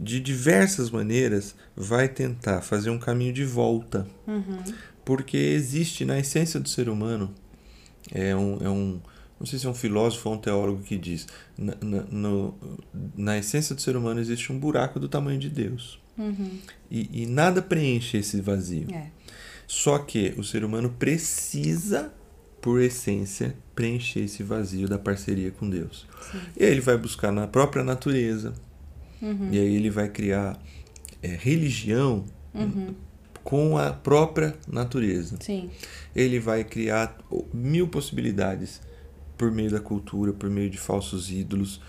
de 0.00 0.18
diversas 0.18 0.90
maneiras, 0.90 1.54
vai 1.76 2.08
tentar 2.08 2.62
fazer 2.62 2.90
um 2.90 2.98
caminho 2.98 3.32
de 3.32 3.44
volta. 3.44 4.06
Uhum. 4.26 4.58
Porque 5.04 5.36
existe 5.36 6.04
na 6.04 6.18
essência 6.18 6.58
do 6.58 6.68
ser 6.68 6.88
humano, 6.88 7.32
é 8.14 8.34
um, 8.34 8.58
é 8.62 8.70
um 8.70 9.00
não 9.38 9.46
sei 9.46 9.58
se 9.58 9.66
é 9.66 9.68
um 9.68 9.74
filósofo 9.74 10.28
ou 10.28 10.36
um 10.36 10.38
teólogo 10.38 10.82
que 10.82 10.96
diz, 10.96 11.26
na, 11.58 11.74
na, 11.82 12.02
no, 12.04 12.54
na 13.16 13.36
essência 13.36 13.74
do 13.74 13.82
ser 13.82 13.96
humano 13.96 14.20
existe 14.20 14.52
um 14.52 14.58
buraco 14.58 14.98
do 14.98 15.08
tamanho 15.08 15.38
de 15.38 15.50
Deus. 15.50 16.00
Uhum. 16.16 16.58
E, 16.90 17.22
e 17.22 17.26
nada 17.26 17.60
preenche 17.60 18.16
esse 18.16 18.40
vazio. 18.40 18.86
É. 18.92 19.08
Só 19.66 19.98
que 19.98 20.34
o 20.38 20.44
ser 20.44 20.64
humano 20.64 20.88
precisa, 20.98 22.12
por 22.60 22.80
essência, 22.80 23.56
preencher 23.74 24.20
esse 24.20 24.42
vazio 24.42 24.88
da 24.88 24.98
parceria 24.98 25.50
com 25.50 25.68
Deus. 25.68 26.06
Sim. 26.30 26.40
E 26.56 26.64
aí 26.64 26.70
ele 26.70 26.80
vai 26.80 26.96
buscar 26.96 27.32
na 27.32 27.46
própria 27.46 27.82
natureza. 27.82 28.54
Uhum. 29.20 29.48
E 29.50 29.58
aí 29.58 29.74
ele 29.74 29.90
vai 29.90 30.08
criar 30.08 30.58
é, 31.22 31.28
religião 31.28 32.24
uhum. 32.54 32.94
Com 33.44 33.76
a 33.76 33.92
própria 33.92 34.56
natureza. 34.66 35.36
Sim. 35.40 35.70
Ele 36.16 36.40
vai 36.40 36.64
criar 36.64 37.16
mil 37.52 37.86
possibilidades 37.86 38.80
por 39.36 39.52
meio 39.52 39.70
da 39.70 39.80
cultura, 39.80 40.32
por 40.32 40.48
meio 40.48 40.70
de 40.70 40.78
falsos 40.78 41.30
ídolos. 41.30 41.80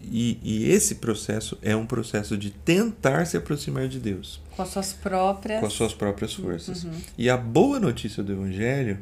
E, 0.00 0.38
e, 0.42 0.70
esse 0.70 0.96
processo 0.96 1.58
é 1.60 1.74
um 1.74 1.86
processo 1.86 2.36
de 2.36 2.50
tentar 2.50 3.24
se 3.24 3.36
aproximar 3.36 3.88
de 3.88 3.98
Deus. 3.98 4.40
Com 4.54 4.62
as 4.62 4.68
suas 4.68 4.92
próprias. 4.92 5.58
Com 5.58 5.66
as 5.66 5.72
suas 5.72 5.94
próprias 5.94 6.34
forças. 6.34 6.84
Uhum. 6.84 6.92
E 7.16 7.28
a 7.28 7.36
boa 7.36 7.80
notícia 7.80 8.22
do 8.22 8.32
Evangelho 8.32 8.98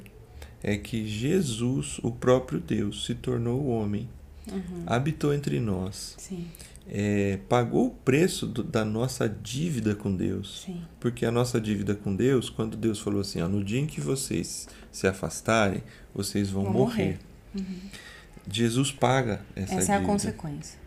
é 0.63 0.77
que 0.77 1.07
Jesus, 1.07 1.99
o 2.03 2.11
próprio 2.11 2.61
Deus, 2.61 3.05
se 3.05 3.15
tornou 3.15 3.67
homem, 3.67 4.09
uhum. 4.51 4.85
habitou 4.87 5.35
entre 5.35 5.61
nós, 5.61 6.17
é, 6.89 7.39
pagou 7.49 7.89
o 7.89 7.91
preço 7.91 8.47
do, 8.47 8.63
da 8.63 8.85
nossa 8.85 9.29
dívida 9.29 9.95
com 9.95 10.15
Deus. 10.15 10.63
Sim. 10.67 10.83
Porque 11.01 11.27
a 11.27 11.31
nossa 11.31 11.61
dívida 11.61 11.95
com 11.95 12.15
Deus, 12.15 12.49
quando 12.49 12.77
Deus 12.77 13.01
falou 13.01 13.21
assim: 13.21 13.41
ó, 13.41 13.49
no 13.49 13.63
dia 13.63 13.81
em 13.81 13.87
que 13.87 14.01
vocês 14.01 14.69
se 14.93 15.07
afastarem, 15.07 15.83
vocês 16.15 16.51
vão, 16.51 16.65
vão 16.65 16.73
morrer. 16.73 17.19
morrer. 17.55 17.67
Uhum. 17.69 17.91
Jesus 18.51 18.93
paga 18.93 19.41
essa, 19.55 19.63
essa 19.63 19.65
dívida. 19.65 19.83
Essa 19.83 19.93
é 19.93 19.97
a 19.97 20.03
consequência. 20.03 20.79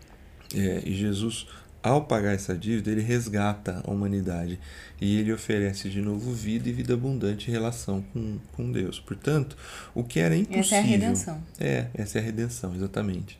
É, 0.55 0.81
e 0.85 0.95
Jesus, 0.95 1.47
ao 1.83 2.05
pagar 2.05 2.33
essa 2.33 2.57
dívida, 2.57 2.89
ele 2.91 3.01
resgata 3.01 3.83
a 3.85 3.91
humanidade 3.91 4.59
e 4.99 5.19
ele 5.19 5.31
oferece 5.31 5.89
de 5.89 6.01
novo 6.01 6.31
vida 6.31 6.69
e 6.69 6.71
vida 6.71 6.93
abundante 6.93 7.49
em 7.49 7.51
relação 7.51 8.01
com, 8.13 8.39
com 8.53 8.71
Deus. 8.71 8.99
Portanto, 8.99 9.57
o 9.93 10.03
que 10.03 10.19
era 10.19 10.35
impossível. 10.35 10.61
Essa 10.61 10.75
é 10.75 10.79
a 10.79 10.81
redenção. 10.81 11.43
É, 11.59 11.87
essa 11.93 12.17
é 12.17 12.21
a 12.21 12.23
redenção, 12.23 12.73
exatamente. 12.73 13.37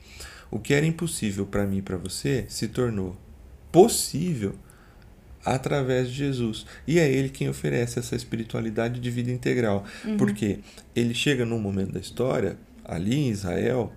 O 0.51 0.60
que 0.60 0.74
era 0.74 0.86
impossível 0.86 1.46
para 1.46 1.65
mim 1.65 1.77
e 1.77 1.82
para 1.82 1.98
você 1.98 2.46
se 2.50 2.68
tornou 2.68 3.15
possível 3.72 4.56
através 5.46 6.10
de 6.10 6.15
Jesus. 6.15 6.65
E 6.88 7.00
é 7.00 7.10
ele 7.10 7.29
quem 7.29 7.50
oferece 7.50 8.00
essa 8.00 8.15
espiritualidade 8.15 9.00
de 9.00 9.12
vida 9.12 9.32
integral. 9.32 9.86
Uhum. 10.03 10.18
Porque 10.18 10.60
ele 10.96 11.13
chega 11.13 11.46
num 11.46 11.60
momento 11.60 11.94
da 11.94 12.00
história, 12.00 12.58
ali 12.84 13.15
em 13.15 13.29
Israel, 13.29 13.94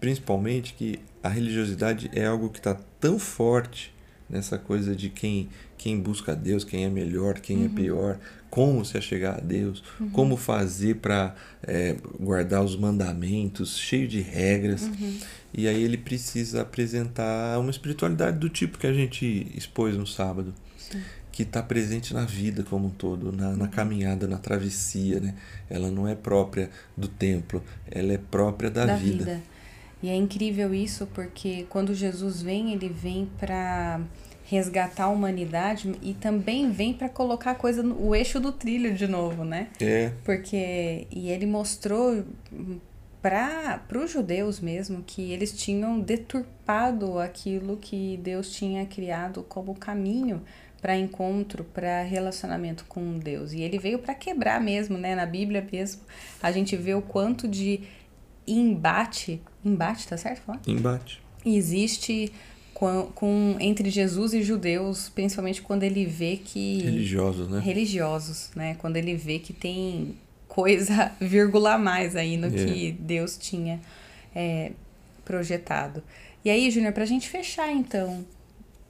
principalmente, 0.00 0.74
que 0.74 0.98
a 1.22 1.28
religiosidade 1.28 2.10
é 2.14 2.26
algo 2.26 2.48
que 2.48 2.58
está 2.58 2.74
tão 2.98 3.18
forte 3.18 3.94
nessa 4.30 4.56
coisa 4.56 4.94
de 4.94 5.10
quem, 5.10 5.48
quem 5.76 5.98
busca 5.98 6.32
a 6.32 6.34
Deus, 6.34 6.64
quem 6.64 6.84
é 6.84 6.88
melhor, 6.88 7.40
quem 7.40 7.56
é 7.56 7.60
uhum. 7.60 7.66
é 7.66 7.68
pior, 7.68 8.18
como 8.48 8.84
se 8.84 8.96
achegar 8.96 9.36
a 9.36 9.40
Deus, 9.40 9.82
uhum. 9.98 10.10
como 10.10 10.36
fazer 10.36 10.96
para 10.96 11.34
é, 11.62 11.96
guardar 12.18 12.62
os 12.62 12.76
mandamentos, 12.76 13.78
cheio 13.78 14.06
de 14.06 14.20
regras. 14.20 14.82
Uhum. 14.82 15.18
E 15.52 15.66
aí 15.66 15.82
ele 15.82 15.96
precisa 15.96 16.62
apresentar 16.62 17.58
uma 17.58 17.70
espiritualidade 17.70 18.38
do 18.38 18.48
tipo 18.48 18.78
que 18.78 18.86
a 18.86 18.92
gente 18.92 19.50
expôs 19.54 19.96
no 19.96 20.06
sábado. 20.06 20.54
Sim. 20.76 21.02
Que 21.32 21.44
está 21.44 21.62
presente 21.62 22.12
na 22.12 22.24
vida 22.24 22.64
como 22.64 22.88
um 22.88 22.90
todo, 22.90 23.30
na, 23.32 23.56
na 23.56 23.64
uhum. 23.64 23.70
caminhada, 23.70 24.26
na 24.26 24.36
travessia. 24.36 25.20
Né? 25.20 25.34
Ela 25.68 25.90
não 25.90 26.06
é 26.06 26.14
própria 26.14 26.70
do 26.96 27.08
templo, 27.08 27.62
ela 27.90 28.12
é 28.12 28.18
própria 28.18 28.70
da, 28.70 28.86
da 28.86 28.96
vida. 28.96 29.24
vida. 29.24 29.40
E 30.02 30.08
é 30.08 30.16
incrível 30.16 30.74
isso 30.74 31.06
porque 31.08 31.66
quando 31.68 31.94
Jesus 31.94 32.40
vem, 32.40 32.72
ele 32.72 32.88
vem 32.88 33.28
para 33.38 34.00
resgatar 34.44 35.04
a 35.04 35.08
humanidade 35.08 35.94
e 36.02 36.12
também 36.12 36.72
vem 36.72 36.92
para 36.92 37.08
colocar 37.08 37.52
a 37.52 37.54
coisa 37.54 37.82
no 37.82 38.08
o 38.08 38.14
eixo 38.16 38.40
do 38.40 38.50
trilho 38.50 38.92
de 38.94 39.06
novo, 39.06 39.44
né? 39.44 39.68
É. 39.80 40.10
Porque 40.24 41.06
e 41.10 41.30
ele 41.30 41.46
mostrou 41.46 42.24
para 43.22 43.80
os 43.94 44.10
judeus 44.10 44.58
mesmo 44.58 45.04
que 45.06 45.30
eles 45.30 45.52
tinham 45.52 46.00
deturpado 46.00 47.18
aquilo 47.18 47.76
que 47.76 48.18
Deus 48.22 48.50
tinha 48.50 48.84
criado 48.86 49.44
como 49.48 49.74
caminho 49.74 50.42
para 50.80 50.96
encontro, 50.96 51.62
para 51.62 52.02
relacionamento 52.02 52.84
com 52.88 53.18
Deus. 53.18 53.52
E 53.52 53.60
ele 53.60 53.78
veio 53.78 53.98
para 53.98 54.14
quebrar 54.14 54.60
mesmo, 54.60 54.96
né? 54.96 55.14
Na 55.14 55.26
Bíblia 55.26 55.66
mesmo, 55.70 56.02
a 56.42 56.50
gente 56.50 56.74
vê 56.74 56.94
o 56.94 57.02
quanto 57.02 57.46
de 57.46 57.82
embate, 58.52 59.40
embate, 59.64 60.06
tá 60.08 60.16
certo 60.16 60.42
falar? 60.42 60.60
Embate. 60.66 61.20
Existe 61.44 62.32
com, 62.74 63.10
com 63.14 63.56
entre 63.60 63.90
Jesus 63.90 64.32
e 64.32 64.42
judeus, 64.42 65.08
principalmente 65.10 65.60
quando 65.60 65.82
ele 65.82 66.06
vê 66.06 66.36
que 66.36 66.82
religiosos, 66.82 67.48
né? 67.48 67.60
Religiosos, 67.60 68.50
né? 68.54 68.74
Quando 68.78 68.96
ele 68.96 69.14
vê 69.16 69.38
que 69.38 69.52
tem 69.52 70.14
coisa 70.48 71.12
vírgula 71.20 71.74
a 71.74 71.78
mais 71.78 72.16
aí 72.16 72.36
no 72.36 72.48
yeah. 72.48 72.72
que 72.72 72.92
Deus 72.92 73.36
tinha 73.36 73.80
é, 74.34 74.72
projetado. 75.24 76.02
E 76.44 76.50
aí, 76.50 76.70
Júnior, 76.70 76.92
para 76.92 77.02
a 77.02 77.06
gente 77.06 77.28
fechar 77.28 77.70
então, 77.70 78.24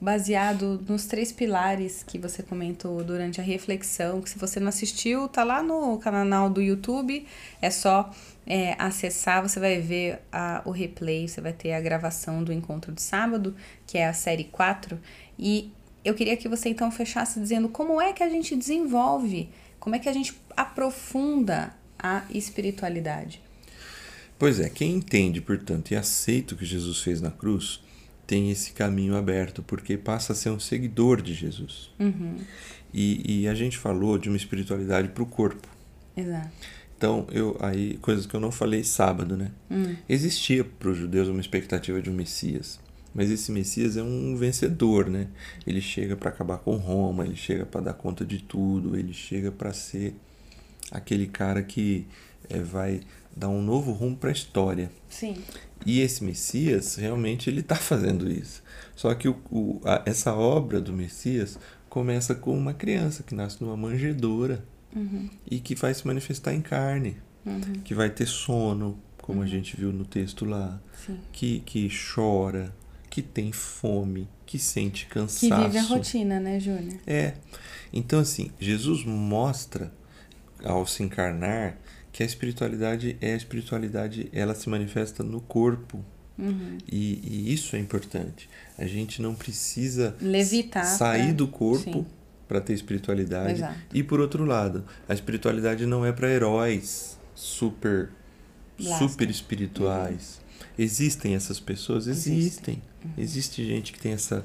baseado 0.01 0.83
nos 0.89 1.05
três 1.05 1.31
pilares 1.31 2.03
que 2.03 2.19
você 2.19 2.43
comentou 2.43 3.05
durante 3.05 3.41
a 3.41 3.45
reflexão, 3.45 4.23
que 4.23 4.31
se 4.31 4.39
você 4.39 4.59
não 4.59 4.69
assistiu, 4.69 5.29
tá 5.29 5.45
lá 5.45 5.63
no 5.63 5.99
canal 5.99 6.49
do 6.49 6.63
YouTube, 6.63 7.27
é 7.61 7.71
só 7.71 8.11
é, 8.47 8.75
acessar, 8.79 9.43
você 9.43 9.61
vai 9.61 9.81
ver 9.81 10.21
a, 10.33 10.63
o 10.65 10.71
replay, 10.71 11.29
você 11.29 11.41
vai 11.41 11.53
ter 11.53 11.73
a 11.73 11.81
gravação 11.81 12.43
do 12.43 12.53
encontro 12.53 12.93
de 12.93 13.03
sábado, 13.03 13.55
que 13.87 13.99
é 13.99 14.07
a 14.07 14.15
série 14.15 14.45
4, 14.45 14.99
e 15.39 15.71
eu 16.03 16.15
queria 16.15 16.37
que 16.37 16.49
você 16.49 16.71
então 16.71 16.91
fechasse 16.91 17.39
dizendo 17.39 17.69
como 17.69 18.01
é 18.01 18.13
que 18.15 18.23
a 18.23 18.29
gente 18.31 18.57
desenvolve, 18.57 19.51
como 19.79 19.95
é 19.95 19.99
que 19.99 20.09
a 20.09 20.13
gente 20.13 20.35
aprofunda 20.57 21.75
a 21.99 22.25
espiritualidade. 22.31 23.43
Pois 24.39 24.59
é, 24.59 24.71
quem 24.71 24.95
entende, 24.95 25.43
portanto, 25.43 25.91
e 25.91 25.97
aceita 25.97 26.55
o 26.55 26.57
que 26.57 26.65
Jesus 26.65 27.03
fez 27.03 27.21
na 27.21 27.31
cruz, 27.31 27.83
tem 28.31 28.49
esse 28.49 28.71
caminho 28.71 29.17
aberto, 29.17 29.61
porque 29.61 29.97
passa 29.97 30.35
a 30.35 30.37
ser 30.37 30.51
um 30.51 30.61
seguidor 30.61 31.21
de 31.21 31.35
Jesus. 31.35 31.91
Uhum. 31.99 32.37
E, 32.95 33.41
e 33.43 33.49
a 33.49 33.55
gente 33.55 33.77
falou 33.77 34.17
de 34.17 34.29
uma 34.29 34.37
espiritualidade 34.37 35.09
para 35.09 35.25
o 35.25 35.27
corpo. 35.27 35.67
Exato. 36.17 36.49
Então, 36.97 37.27
eu 37.33 37.57
aí 37.59 37.99
coisas 38.01 38.27
que 38.27 38.35
eu 38.37 38.39
não 38.39 38.53
falei 38.53 38.85
sábado, 38.85 39.37
né? 39.37 39.51
Hum. 39.69 39.97
Existia 40.09 40.63
para 40.63 40.91
os 40.91 40.97
judeus 40.97 41.27
uma 41.27 41.41
expectativa 41.41 42.01
de 42.01 42.09
um 42.09 42.15
Messias, 42.15 42.79
mas 43.13 43.33
esse 43.33 43.51
Messias 43.51 43.97
é 43.97 44.03
um 44.03 44.37
vencedor, 44.37 45.11
né? 45.11 45.27
Ele 45.67 45.81
chega 45.81 46.15
para 46.15 46.31
acabar 46.31 46.59
com 46.59 46.77
Roma, 46.77 47.25
ele 47.25 47.35
chega 47.35 47.67
para 47.67 47.81
dar 47.81 47.95
conta 47.95 48.25
de 48.25 48.41
tudo, 48.41 48.97
ele 48.97 49.13
chega 49.13 49.51
para 49.51 49.73
ser 49.73 50.15
aquele 50.93 51.27
cara 51.27 51.65
que 51.65 52.07
é, 52.49 52.61
vai 52.61 53.01
dar 53.37 53.49
um 53.49 53.63
novo 53.63 53.93
rumo 53.93 54.17
para 54.17 54.31
a 54.31 54.33
história. 54.33 54.91
Sim. 55.09 55.37
E 55.87 56.01
esse 56.01 56.23
Messias, 56.23 56.97
realmente, 56.97 57.49
ele 57.49 57.61
está 57.61 57.77
fazendo 57.77 58.31
isso. 58.31 58.63
Só 58.95 59.15
que 59.15 59.29
o, 59.29 59.37
o, 59.51 59.81
a, 59.85 60.03
essa 60.05 60.35
obra 60.35 60.81
do 60.81 60.93
Messias 60.93 61.59
começa 61.89 62.35
com 62.35 62.57
uma 62.57 62.75
criança 62.75 63.23
que 63.23 63.35
nasce 63.35 63.63
numa 63.63 63.77
manjedoura 63.77 64.65
uhum. 64.95 65.29
e 65.51 65.59
que 65.59 65.75
vai 65.75 65.93
se 65.95 66.07
manifestar 66.07 66.55
em 66.55 66.61
carne, 66.61 67.17
uhum. 67.45 67.81
que 67.85 67.95
vai 67.95 68.11
ter 68.11 68.27
sono, 68.27 68.99
como 69.23 69.39
uhum. 69.39 69.45
a 69.45 69.49
gente 69.49 69.77
viu 69.77 69.93
no 69.93 70.05
texto 70.05 70.45
lá, 70.45 70.81
que, 71.33 71.61
que 71.61 71.89
chora, 71.89 72.75
que 73.09 73.23
tem 73.23 73.51
fome, 73.53 74.29
que 74.47 74.59
sente 74.59 75.07
cansaço. 75.07 75.49
Que 75.49 75.55
vive 75.55 75.79
a 75.79 75.83
rotina, 75.83 76.39
né, 76.39 76.61
Júnior? 76.61 77.01
É. 77.07 77.35
Então, 77.93 78.21
assim, 78.21 78.51
Jesus 78.59 79.05
mostra, 79.05 79.93
ao 80.63 80.87
se 80.87 81.03
encarnar, 81.03 81.77
que 82.13 82.23
a 82.23 82.27
espiritualidade 82.27 83.17
é 83.21 83.35
a 83.35 83.37
espiritualidade, 83.37 84.29
ela 84.33 84.55
se 84.55 84.69
manifesta 84.69 85.23
no 85.23 85.41
corpo. 85.41 86.05
Uhum. 86.39 86.79
E, 86.91 87.21
e, 87.23 87.53
isso 87.53 87.77
é 87.77 87.79
importante. 87.79 88.49
A 88.79 88.87
gente 88.87 89.21
não 89.21 89.35
precisa 89.35 90.17
Levitar 90.21 90.85
sair 90.85 91.27
pra... 91.27 91.33
do 91.35 91.49
corpo 91.49 92.07
para 92.49 92.61
ter 92.61 92.73
espiritualidade. 92.73 93.53
Exato. 93.53 93.79
E 93.93 94.03
por 94.03 94.21
outro 94.21 94.45
lado, 94.45 94.85
a 95.09 95.15
espiritualidade 95.15 95.87
não 95.87 96.05
é 96.05 96.13
para 96.13 96.29
heróis 96.29 97.19
super 97.35 98.11
super 98.99 99.29
espirituais. 99.29 100.41
Uhum. 100.41 100.67
Existem 100.79 101.35
essas 101.35 101.61
pessoas, 101.61 102.07
existem. 102.07 102.39
existem. 102.39 102.83
Uhum. 103.05 103.11
Existe 103.19 103.65
gente 103.65 103.93
que 103.93 104.01
tem 104.01 104.13
essa 104.13 104.45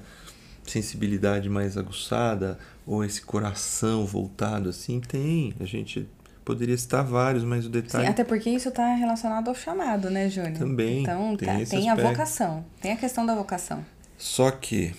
sensibilidade 0.63 1.49
mais 1.49 1.77
aguçada 1.77 2.59
ou 2.85 3.03
esse 3.03 3.21
coração 3.21 4.05
voltado 4.05 4.69
assim, 4.69 4.99
tem. 4.99 5.53
A 5.59 5.65
gente 5.65 6.07
Poderia 6.45 6.77
citar 6.77 7.03
vários, 7.03 7.43
mas 7.43 7.65
o 7.65 7.69
detalhe. 7.69 8.05
Sim, 8.05 8.11
até 8.11 8.23
porque 8.23 8.51
isso 8.51 8.69
está 8.69 8.93
relacionado 8.93 9.47
ao 9.47 9.55
chamado, 9.55 10.11
né, 10.11 10.29
Júnior? 10.29 10.53
Também. 10.53 11.01
Então, 11.01 11.35
tem, 11.35 11.47
tá, 11.47 11.65
tem 11.65 11.89
a 11.89 11.95
vocação. 11.95 12.63
Tem 12.79 12.91
a 12.91 12.95
questão 12.95 13.25
da 13.25 13.33
vocação. 13.33 13.83
Só 14.15 14.51
que 14.51 14.93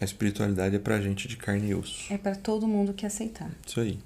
a 0.00 0.04
espiritualidade 0.04 0.74
é 0.74 0.78
pra 0.80 1.00
gente 1.00 1.28
de 1.28 1.36
carne 1.36 1.70
e 1.70 1.74
osso. 1.74 2.12
É 2.12 2.18
para 2.18 2.34
todo 2.34 2.66
mundo 2.66 2.92
que 2.92 3.06
aceitar. 3.06 3.48
Isso 3.64 3.80
aí. 3.80 4.00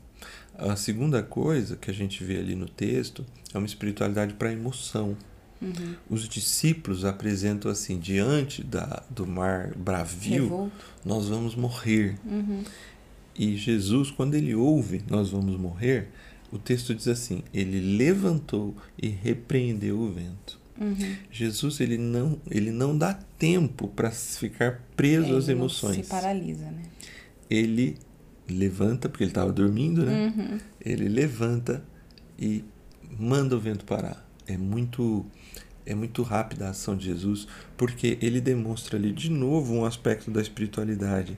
A 0.55 0.77
segunda 0.77 1.23
coisa 1.23 1.77
que 1.77 1.91
a 1.91 1.95
gente 1.95 2.23
vê 2.23 2.39
ali 2.39 2.55
no 2.55 2.69
texto 2.69 3.25
é 3.55 3.59
uma 3.59 3.67
espiritualidade 3.67 4.35
para 4.35 4.53
emoção. 4.53 5.17
Uhum. 5.63 5.95
Os 6.11 6.29
discípulos 6.29 7.05
apresentam 7.05 7.71
assim: 7.71 7.99
diante 7.99 8.63
da, 8.63 9.03
do 9.09 9.27
mar 9.27 9.73
bravio, 9.77 10.45
Revolto. 10.45 10.73
nós 11.05 11.29
vamos 11.29 11.55
morrer. 11.55 12.17
Uhum. 12.25 12.65
E 13.35 13.57
Jesus, 13.57 14.11
quando 14.11 14.35
ele 14.35 14.55
ouve, 14.55 15.03
nós 15.09 15.31
vamos 15.31 15.59
morrer, 15.59 16.09
o 16.53 16.59
texto 16.59 16.95
diz 16.95 17.09
assim: 17.09 17.43
ele 17.53 17.97
levantou 17.97 18.77
e 19.01 19.09
repreendeu 19.09 19.99
o 19.99 20.13
vento. 20.13 20.61
Uhum. 20.81 21.17
Jesus 21.31 21.81
ele 21.81 21.99
não 21.99 22.41
ele 22.51 22.71
não 22.71 22.97
dá 22.97 23.15
tempo 23.39 23.89
para 23.89 24.11
ficar 24.11 24.83
preso 24.97 25.35
é, 25.35 25.39
às 25.39 25.49
emoções. 25.49 25.97
se 25.97 26.11
paralisa, 26.11 26.65
né? 26.67 26.83
Ele 27.49 27.97
levanta 28.49 29.09
porque 29.09 29.25
ele 29.25 29.31
estava 29.31 29.53
dormindo, 29.53 30.05
né? 30.05 30.33
Uhum. 30.37 30.59
Ele 30.81 31.09
levanta 31.09 31.83
e 32.39 32.65
manda 33.19 33.57
o 33.57 33.61
vento 33.61 33.85
parar. 33.85 34.29
É 34.47 34.57
muito 34.57 35.25
é 35.85 35.95
muito 35.95 36.23
rápida 36.23 36.67
a 36.67 36.71
ação 36.71 36.97
de 36.97 37.07
Jesus, 37.07 37.49
porque 37.77 38.17
ele 38.21 38.41
demonstra 38.41 38.97
ali 38.97 39.13
de 39.13 39.31
novo 39.31 39.75
um 39.75 39.85
aspecto 39.85 40.31
da 40.31 40.41
espiritualidade. 40.41 41.37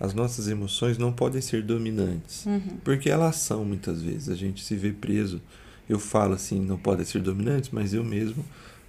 As 0.00 0.12
nossas 0.12 0.48
emoções 0.48 0.98
não 0.98 1.12
podem 1.12 1.40
ser 1.40 1.62
dominantes, 1.62 2.44
Uhum. 2.46 2.78
porque 2.82 3.08
elas 3.08 3.36
são 3.36 3.64
muitas 3.64 4.02
vezes. 4.02 4.28
A 4.28 4.34
gente 4.34 4.62
se 4.64 4.74
vê 4.76 4.90
preso. 4.92 5.40
Eu 5.88 5.98
falo 5.98 6.34
assim, 6.34 6.60
não 6.60 6.78
podem 6.78 7.04
ser 7.04 7.20
dominantes, 7.22 7.70
mas 7.70 7.94
eu 7.94 8.02
mesmo, 8.02 8.44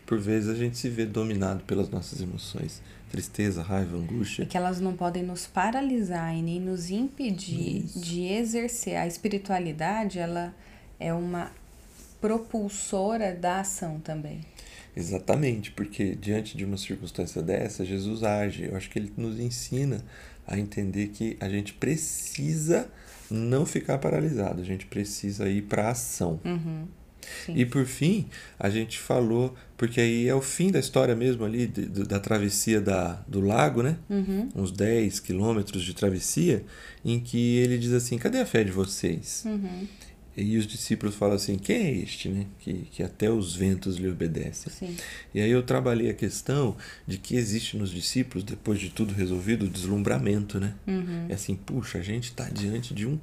por 0.06 0.18
vezes, 0.20 0.50
a 0.50 0.56
gente 0.56 0.78
se 0.78 0.90
vê 0.90 1.06
dominado 1.06 1.64
pelas 1.64 1.90
nossas 1.90 2.22
emoções. 2.22 2.82
Tristeza, 3.12 3.62
raiva, 3.62 3.96
E 3.98 4.00
angústia. 4.02 4.46
que 4.46 4.58
elas 4.58 4.82
não 4.82 4.94
podem 4.96 5.24
nos 5.24 5.46
paralisar 5.46 6.36
e 6.36 6.42
nem 6.42 6.60
nos 6.60 6.90
impedir 6.90 7.86
Isso. 7.86 8.00
de 8.00 8.24
exercer. 8.24 8.98
A 8.98 9.06
espiritualidade, 9.08 10.20
ela 10.20 10.54
é 11.00 11.14
uma 11.14 11.52
propulsora 12.20 13.34
da 13.34 13.60
ação 13.60 14.00
também. 14.00 14.40
Exatamente, 14.96 15.72
porque 15.72 16.16
diante 16.16 16.56
de 16.58 16.64
uma 16.66 16.78
circunstância 16.78 17.42
dessa, 17.42 17.84
Jesus 17.86 18.24
age. 18.24 18.64
Eu 18.64 18.76
acho 18.78 18.90
que 18.90 18.98
ele 18.98 19.12
nos 19.18 19.40
ensina 19.40 20.04
a 20.48 20.58
entender 20.58 21.08
que 21.10 21.38
a 21.40 21.50
gente 21.50 21.74
precisa 21.74 22.88
não 23.30 23.66
ficar 23.66 23.98
paralisado, 23.98 24.62
a 24.62 24.66
gente 24.66 24.86
precisa 24.86 25.50
ir 25.50 25.64
para 25.64 25.88
a 25.88 25.92
ação. 25.92 26.40
Uhum. 26.46 26.86
Sim. 27.46 27.54
E 27.56 27.66
por 27.66 27.86
fim, 27.88 28.28
a 28.60 28.70
gente 28.70 29.00
falou, 29.00 29.56
porque 29.76 30.00
aí 30.00 30.28
é 30.28 30.36
o 30.36 30.42
fim 30.42 30.70
da 30.72 30.78
história 30.80 31.16
mesmo 31.16 31.44
ali, 31.44 31.66
de- 31.66 31.86
do- 31.88 32.06
da 32.06 32.20
travessia 32.20 32.80
da, 32.80 33.14
do 33.28 33.42
lago, 33.42 33.82
né? 33.82 33.98
Uhum. 34.08 34.48
Uns 34.56 34.72
10 34.72 35.20
quilômetros 35.20 35.82
de 35.84 35.96
travessia, 35.96 36.64
em 37.04 37.20
que 37.20 37.58
ele 37.58 37.80
diz 37.80 37.94
assim: 37.94 38.20
cadê 38.20 38.40
a 38.42 38.46
fé 38.46 38.64
de 38.64 38.70
vocês? 38.72 39.42
Uhum. 39.44 39.88
E 40.38 40.58
os 40.58 40.68
discípulos 40.68 41.16
falam 41.16 41.36
assim: 41.36 41.58
quem 41.58 41.76
é 41.76 41.92
este, 41.92 42.28
né? 42.28 42.46
Que, 42.60 42.74
que 42.92 43.04
até 43.04 43.30
os 43.30 43.56
ventos 43.56 43.96
lhe 43.96 44.10
obedecem. 44.10 44.72
Sim. 44.72 44.98
E 45.34 45.40
aí 45.40 45.50
eu 45.50 45.64
trabalhei 45.64 46.10
a 46.10 46.14
questão 46.14 46.76
de 47.08 47.18
que 47.18 47.36
existe 47.36 47.78
nos 47.78 47.90
discípulos, 47.90 48.44
depois 48.44 48.80
de 48.80 48.90
tudo 48.90 49.14
resolvido, 49.14 49.66
o 49.66 49.70
deslumbramento, 49.70 50.60
né? 50.60 50.74
Uhum. 50.86 51.28
É 51.30 51.34
assim, 51.36 51.56
puxa, 51.56 52.00
a 52.00 52.02
gente 52.02 52.26
está 52.26 52.50
diante 52.50 52.94
de 52.94 53.06
um 53.06 53.18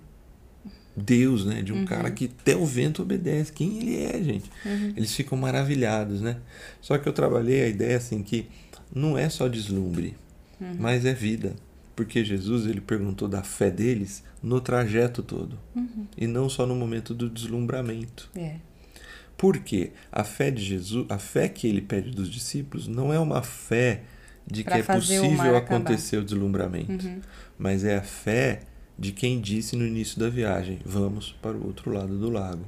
Deus, 0.96 1.44
né? 1.44 1.62
De 1.62 1.72
um 1.72 1.84
cara 1.84 2.10
que 2.10 2.30
até 2.40 2.56
o 2.56 2.64
vento 2.64 3.02
obedece. 3.02 3.52
Quem 3.52 3.78
ele 3.78 4.04
é, 4.04 4.22
gente? 4.22 4.50
Eles 4.96 5.14
ficam 5.14 5.36
maravilhados, 5.36 6.20
né? 6.20 6.38
Só 6.80 6.96
que 6.96 7.08
eu 7.08 7.12
trabalhei 7.12 7.62
a 7.62 7.68
ideia 7.68 7.96
assim 7.96 8.22
que 8.22 8.46
não 8.94 9.16
é 9.16 9.28
só 9.28 9.48
deslumbre, 9.48 10.14
mas 10.78 11.04
é 11.04 11.12
vida. 11.12 11.54
Porque 11.94 12.24
Jesus 12.24 12.66
ele 12.66 12.80
perguntou 12.80 13.28
da 13.28 13.42
fé 13.42 13.70
deles 13.70 14.24
no 14.42 14.60
trajeto 14.60 15.22
todo 15.22 15.58
e 16.16 16.26
não 16.26 16.48
só 16.48 16.66
no 16.66 16.74
momento 16.74 17.12
do 17.14 17.28
deslumbramento. 17.28 18.30
É. 18.34 18.56
Porque 19.36 19.92
a 20.10 20.24
fé 20.24 20.50
de 20.50 20.62
Jesus, 20.62 21.06
a 21.08 21.18
fé 21.18 21.48
que 21.48 21.66
ele 21.66 21.80
pede 21.82 22.10
dos 22.10 22.30
discípulos, 22.30 22.86
não 22.88 23.12
é 23.12 23.18
uma 23.18 23.42
fé 23.42 24.02
de 24.46 24.64
Pra 24.64 24.74
que 24.74 24.90
é 24.90 24.94
o 24.94 24.96
possível 24.96 25.56
acabar. 25.56 25.56
acontecer 25.58 26.16
o 26.16 26.24
deslumbramento, 26.24 27.08
mas 27.58 27.84
é 27.84 27.96
a 27.96 28.02
fé 28.02 28.60
de 28.98 29.12
quem 29.12 29.40
disse 29.40 29.76
no 29.76 29.86
início 29.86 30.18
da 30.18 30.28
viagem: 30.28 30.78
vamos 30.84 31.32
para 31.42 31.56
o 31.56 31.66
outro 31.66 31.92
lado 31.92 32.18
do 32.18 32.30
lago. 32.30 32.64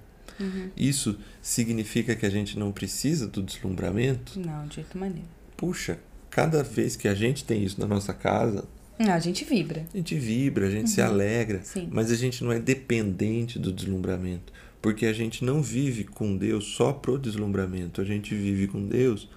Isso 0.76 1.16
significa 1.40 2.16
que 2.16 2.26
a 2.26 2.30
gente 2.30 2.58
não 2.58 2.72
precisa 2.72 3.28
do 3.28 3.42
deslumbramento? 3.42 4.38
Não, 4.40 4.66
de 4.66 4.76
jeito 4.76 4.98
maneiro. 4.98 5.28
Puxa, 5.56 5.98
cada 6.28 6.62
vez 6.64 6.96
que 6.96 7.06
a 7.06 7.14
gente 7.14 7.44
tem 7.44 7.62
isso 7.62 7.80
na 7.80 7.86
nossa 7.86 8.12
casa, 8.12 8.64
a 8.98 9.18
gente 9.18 9.44
vibra. 9.44 9.84
a 9.92 9.96
gente 9.96 10.14
vibra, 10.14 10.66
a 10.66 10.70
gente 10.70 10.90
se 10.90 11.00
alegra, 11.02 11.60
Sim. 11.62 11.88
mas 11.90 12.10
a 12.10 12.14
gente 12.16 12.44
não 12.44 12.52
é 12.52 12.58
dependente 12.58 13.58
do 13.58 13.72
deslumbramento, 13.72 14.52
porque 14.80 15.06
a 15.06 15.12
gente 15.12 15.44
não 15.44 15.62
vive 15.62 16.04
com 16.04 16.36
Deus 16.36 16.64
só 16.76 16.92
pro 16.92 17.18
deslumbramento, 17.18 18.00
a 18.00 18.04
gente 18.04 18.34
vive 18.34 18.68
com 18.68 18.86
Deus 18.86 19.28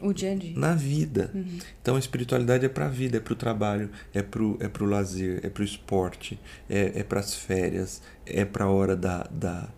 O 0.00 0.12
dia 0.12 0.32
a 0.32 0.34
dia. 0.34 0.58
na 0.58 0.74
vida. 0.74 1.30
Uhum. 1.34 1.58
Então 1.82 1.96
a 1.96 1.98
espiritualidade 1.98 2.64
é 2.64 2.68
para 2.68 2.86
a 2.86 2.90
vida, 2.90 3.18
é 3.18 3.20
para 3.20 3.32
o 3.32 3.36
trabalho, 3.36 3.90
é 4.12 4.22
para 4.22 4.42
o 4.42 4.56
é 4.60 4.68
pro 4.68 4.86
lazer, 4.86 5.40
é 5.42 5.50
para 5.50 5.62
o 5.62 5.64
esporte, 5.64 6.38
é, 6.68 6.92
é 7.00 7.02
para 7.02 7.20
as 7.20 7.34
férias, 7.34 8.00
é 8.24 8.44
para 8.44 8.64
a 8.64 8.70
hora 8.70 8.96
da, 8.96 9.24
da, 9.24 9.68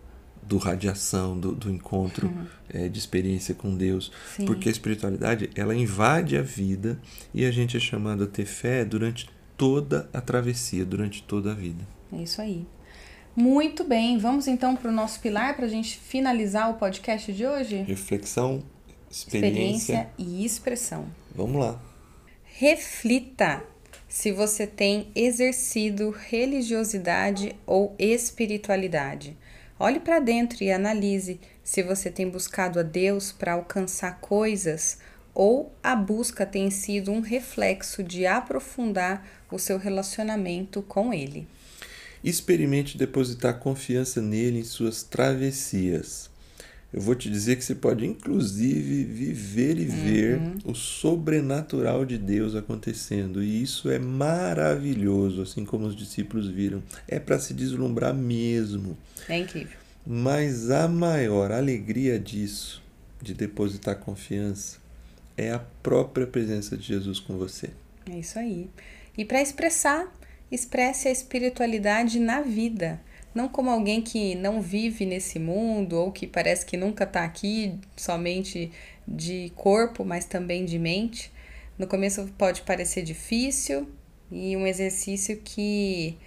do 0.47 0.57
radiação, 0.57 1.37
do, 1.39 1.53
do 1.53 1.69
encontro 1.69 2.31
é, 2.69 2.87
de 2.87 2.97
experiência 2.97 3.53
com 3.53 3.75
Deus. 3.75 4.11
Sim. 4.35 4.45
Porque 4.45 4.69
a 4.69 4.71
espiritualidade, 4.71 5.49
ela 5.55 5.75
invade 5.75 6.37
a 6.37 6.41
vida 6.41 6.99
e 7.33 7.45
a 7.45 7.51
gente 7.51 7.75
é 7.75 7.79
chamado 7.79 8.23
a 8.23 8.27
ter 8.27 8.45
fé 8.45 8.85
durante 8.85 9.29
toda 9.57 10.09
a 10.13 10.21
travessia, 10.21 10.85
durante 10.85 11.23
toda 11.23 11.51
a 11.51 11.55
vida. 11.55 11.85
É 12.13 12.21
isso 12.21 12.41
aí. 12.41 12.65
Muito 13.35 13.83
bem, 13.83 14.17
vamos 14.17 14.47
então 14.47 14.75
para 14.75 14.89
o 14.89 14.93
nosso 14.93 15.19
pilar 15.19 15.55
para 15.55 15.65
a 15.65 15.69
gente 15.69 15.97
finalizar 15.97 16.71
o 16.71 16.75
podcast 16.75 17.31
de 17.31 17.45
hoje? 17.45 17.83
Reflexão, 17.83 18.63
experiência. 19.11 19.93
Experiência 19.93 20.09
e 20.17 20.43
expressão. 20.43 21.05
Vamos 21.35 21.61
lá. 21.61 21.79
Reflita 22.43 23.63
se 24.07 24.31
você 24.31 24.65
tem 24.65 25.11
exercido 25.13 26.09
religiosidade 26.09 27.55
ou 27.65 27.93
espiritualidade. 27.99 29.37
Olhe 29.79 29.99
para 29.99 30.19
dentro 30.19 30.63
e 30.63 30.71
analise 30.71 31.39
se 31.63 31.83
você 31.83 32.09
tem 32.09 32.27
buscado 32.27 32.79
a 32.79 32.83
Deus 32.83 33.31
para 33.31 33.53
alcançar 33.53 34.19
coisas 34.19 34.97
ou 35.35 35.71
a 35.83 35.95
busca 35.95 36.47
tem 36.47 36.71
sido 36.71 37.11
um 37.11 37.19
reflexo 37.19 38.01
de 38.01 38.25
aprofundar 38.25 39.23
o 39.51 39.59
seu 39.59 39.77
relacionamento 39.77 40.81
com 40.81 41.13
Ele. 41.13 41.47
Experimente 42.23 42.97
depositar 42.97 43.59
confiança 43.59 44.19
nele 44.19 44.59
em 44.59 44.63
suas 44.63 45.03
travessias. 45.03 46.27
Eu 46.93 47.01
vou 47.01 47.15
te 47.15 47.29
dizer 47.29 47.57
que 47.57 47.65
você 47.65 47.75
pode, 47.75 48.05
inclusive, 48.05 49.03
viver 49.03 49.77
e 49.77 49.85
ver 49.85 50.39
o 50.63 50.73
sobrenatural 50.73 52.05
de 52.05 52.17
Deus 52.17 52.55
acontecendo. 52.55 53.43
E 53.43 53.61
isso 53.61 53.89
é 53.89 53.99
maravilhoso, 53.99 55.41
assim 55.41 55.65
como 55.65 55.85
os 55.85 55.95
discípulos 55.95 56.47
viram. 56.47 56.81
É 57.07 57.19
para 57.19 57.39
se 57.39 57.53
deslumbrar 57.53 58.13
mesmo. 58.13 58.97
É 59.27 59.37
incrível. 59.37 59.77
Mas 60.05 60.71
a 60.71 60.87
maior 60.87 61.51
alegria 61.51 62.17
disso, 62.17 62.81
de 63.21 63.33
depositar 63.33 63.97
confiança, 63.97 64.77
é 65.35 65.51
a 65.51 65.59
própria 65.59 66.25
presença 66.25 66.77
de 66.77 66.87
Jesus 66.87 67.19
com 67.19 67.37
você. 67.37 67.69
É 68.09 68.17
isso 68.17 68.39
aí. 68.39 68.69
E 69.17 69.25
para 69.25 69.41
expressar, 69.41 70.09
expresse 70.49 71.09
a 71.09 71.11
espiritualidade 71.11 72.17
na 72.19 72.41
vida. 72.41 73.01
Não 73.33 73.47
como 73.47 73.69
alguém 73.69 74.01
que 74.01 74.35
não 74.35 74.61
vive 74.61 75.05
nesse 75.05 75.37
mundo 75.37 75.93
ou 75.93 76.11
que 76.11 76.25
parece 76.25 76.65
que 76.65 76.75
nunca 76.75 77.03
está 77.03 77.23
aqui 77.23 77.75
somente 77.95 78.71
de 79.07 79.51
corpo, 79.55 80.03
mas 80.03 80.25
também 80.25 80.65
de 80.65 80.79
mente. 80.79 81.31
No 81.77 81.85
começo 81.85 82.27
pode 82.37 82.61
parecer 82.63 83.03
difícil 83.03 83.87
e 84.31 84.57
um 84.57 84.65
exercício 84.65 85.39
que 85.43 86.17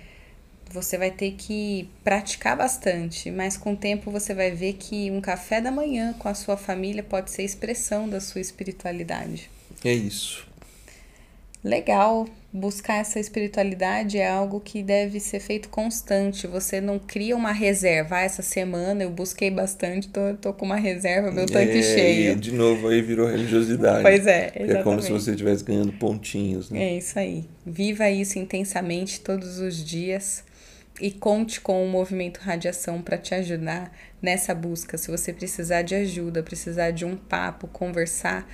você 0.70 0.96
vai 0.96 1.10
ter 1.10 1.32
que 1.32 1.88
praticar 2.04 2.56
bastante, 2.56 3.30
mas 3.30 3.56
com 3.56 3.72
o 3.72 3.76
tempo 3.76 4.10
você 4.10 4.32
vai 4.32 4.52
ver 4.52 4.74
que 4.74 5.10
um 5.10 5.20
café 5.20 5.60
da 5.60 5.70
manhã 5.70 6.14
com 6.18 6.28
a 6.28 6.34
sua 6.34 6.56
família 6.56 7.02
pode 7.02 7.30
ser 7.30 7.42
expressão 7.42 8.08
da 8.08 8.20
sua 8.20 8.40
espiritualidade. 8.40 9.50
É 9.84 9.92
isso. 9.92 10.46
Legal, 11.62 12.28
buscar 12.52 12.96
essa 12.96 13.20
espiritualidade 13.20 14.18
é 14.18 14.28
algo 14.28 14.60
que 14.60 14.82
deve 14.82 15.20
ser 15.20 15.38
feito 15.40 15.68
constante. 15.68 16.46
Você 16.46 16.80
não 16.80 16.98
cria 16.98 17.36
uma 17.36 17.52
reserva. 17.52 18.16
Ah, 18.16 18.20
essa 18.22 18.42
semana 18.42 19.02
eu 19.04 19.10
busquei 19.10 19.50
bastante, 19.50 20.08
tô, 20.08 20.34
tô 20.34 20.52
com 20.52 20.64
uma 20.66 20.76
reserva, 20.76 21.30
meu 21.30 21.46
tanque 21.46 21.78
É, 21.78 21.82
cheio. 21.82 22.32
e 22.32 22.34
de 22.34 22.52
novo 22.52 22.88
aí 22.88 23.00
virou 23.02 23.28
religiosidade. 23.28 24.02
Pois 24.02 24.26
é, 24.26 24.50
Porque 24.50 24.72
É 24.72 24.82
como 24.82 25.00
se 25.00 25.06
exatamente. 25.06 25.24
você 25.24 25.30
estivesse 25.30 25.64
ganhando 25.64 25.92
pontinhos, 25.92 26.70
né? 26.70 26.82
É 26.82 26.96
isso 26.98 27.18
aí. 27.18 27.44
Viva 27.64 28.10
isso 28.10 28.38
intensamente 28.38 29.20
todos 29.20 29.58
os 29.58 29.76
dias 29.84 30.42
e 31.00 31.10
conte 31.10 31.60
com 31.60 31.84
o 31.84 31.88
movimento 31.88 32.40
Radiação 32.40 33.00
para 33.00 33.16
te 33.16 33.34
ajudar 33.34 33.90
nessa 34.20 34.54
busca. 34.54 34.98
Se 34.98 35.10
você 35.10 35.32
precisar 35.32 35.82
de 35.82 35.94
ajuda, 35.94 36.42
precisar 36.42 36.90
de 36.90 37.04
um 37.04 37.16
papo, 37.16 37.68
conversar, 37.68 38.46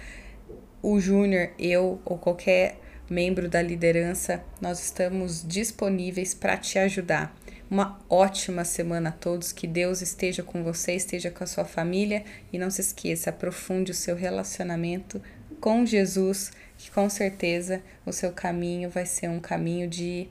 o 0.83 1.01
Júnior, 1.01 1.49
eu 1.59 1.99
ou 2.05 2.19
qualquer 2.19 2.77
membro 3.09 3.49
da 3.49 3.63
liderança, 3.63 4.43
nós 4.61 4.81
estamos 4.81 5.45
disponíveis 5.47 6.35
para 6.35 6.57
te 6.57 6.79
ajudar. 6.79 7.37
Uma 7.69 7.99
ótima 8.09 8.65
semana 8.65 9.09
a 9.09 9.13
todos, 9.13 9.53
que 9.53 9.67
Deus 9.67 10.01
esteja 10.01 10.43
com 10.43 10.63
você, 10.63 10.93
esteja 10.93 11.31
com 11.31 11.43
a 11.43 11.47
sua 11.47 11.65
família 11.65 12.25
e 12.53 12.59
não 12.59 12.71
se 12.71 12.81
esqueça, 12.81 13.31
aprofunde 13.31 13.91
o 13.91 13.95
seu 13.95 14.15
relacionamento 14.15 15.21
com 15.61 15.85
Jesus, 15.85 16.53
que 16.79 16.91
com 16.91 17.09
certeza 17.09 17.83
o 18.05 18.13
seu 18.13 18.31
caminho 18.33 18.89
vai 18.89 19.05
ser 19.05 19.29
um 19.29 19.41
caminho 19.41 19.89
de 19.89 20.29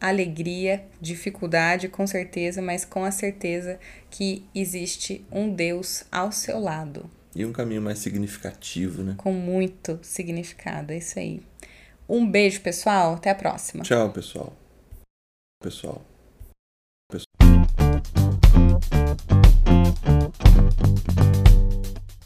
alegria, 0.00 0.84
dificuldade, 1.00 1.88
com 1.88 2.04
certeza, 2.06 2.60
mas 2.60 2.84
com 2.84 3.04
a 3.04 3.12
certeza 3.12 3.78
que 4.10 4.44
existe 4.52 5.24
um 5.30 5.54
Deus 5.54 6.02
ao 6.10 6.32
seu 6.32 6.58
lado, 6.58 7.08
E 7.36 7.46
um 7.46 7.52
caminho 7.52 7.80
mais 7.80 8.00
significativo, 8.00 9.04
né? 9.04 9.14
com 9.16 9.32
muito 9.32 10.00
significado. 10.02 10.92
É 10.92 10.98
isso 10.98 11.18
aí. 11.18 11.40
Um 12.14 12.30
beijo, 12.30 12.60
pessoal. 12.60 13.14
Até 13.14 13.30
a 13.30 13.34
próxima. 13.34 13.82
Tchau, 13.84 14.12
pessoal. 14.12 14.52
Pessoal. 15.62 16.02
Pessoal. 17.10 17.32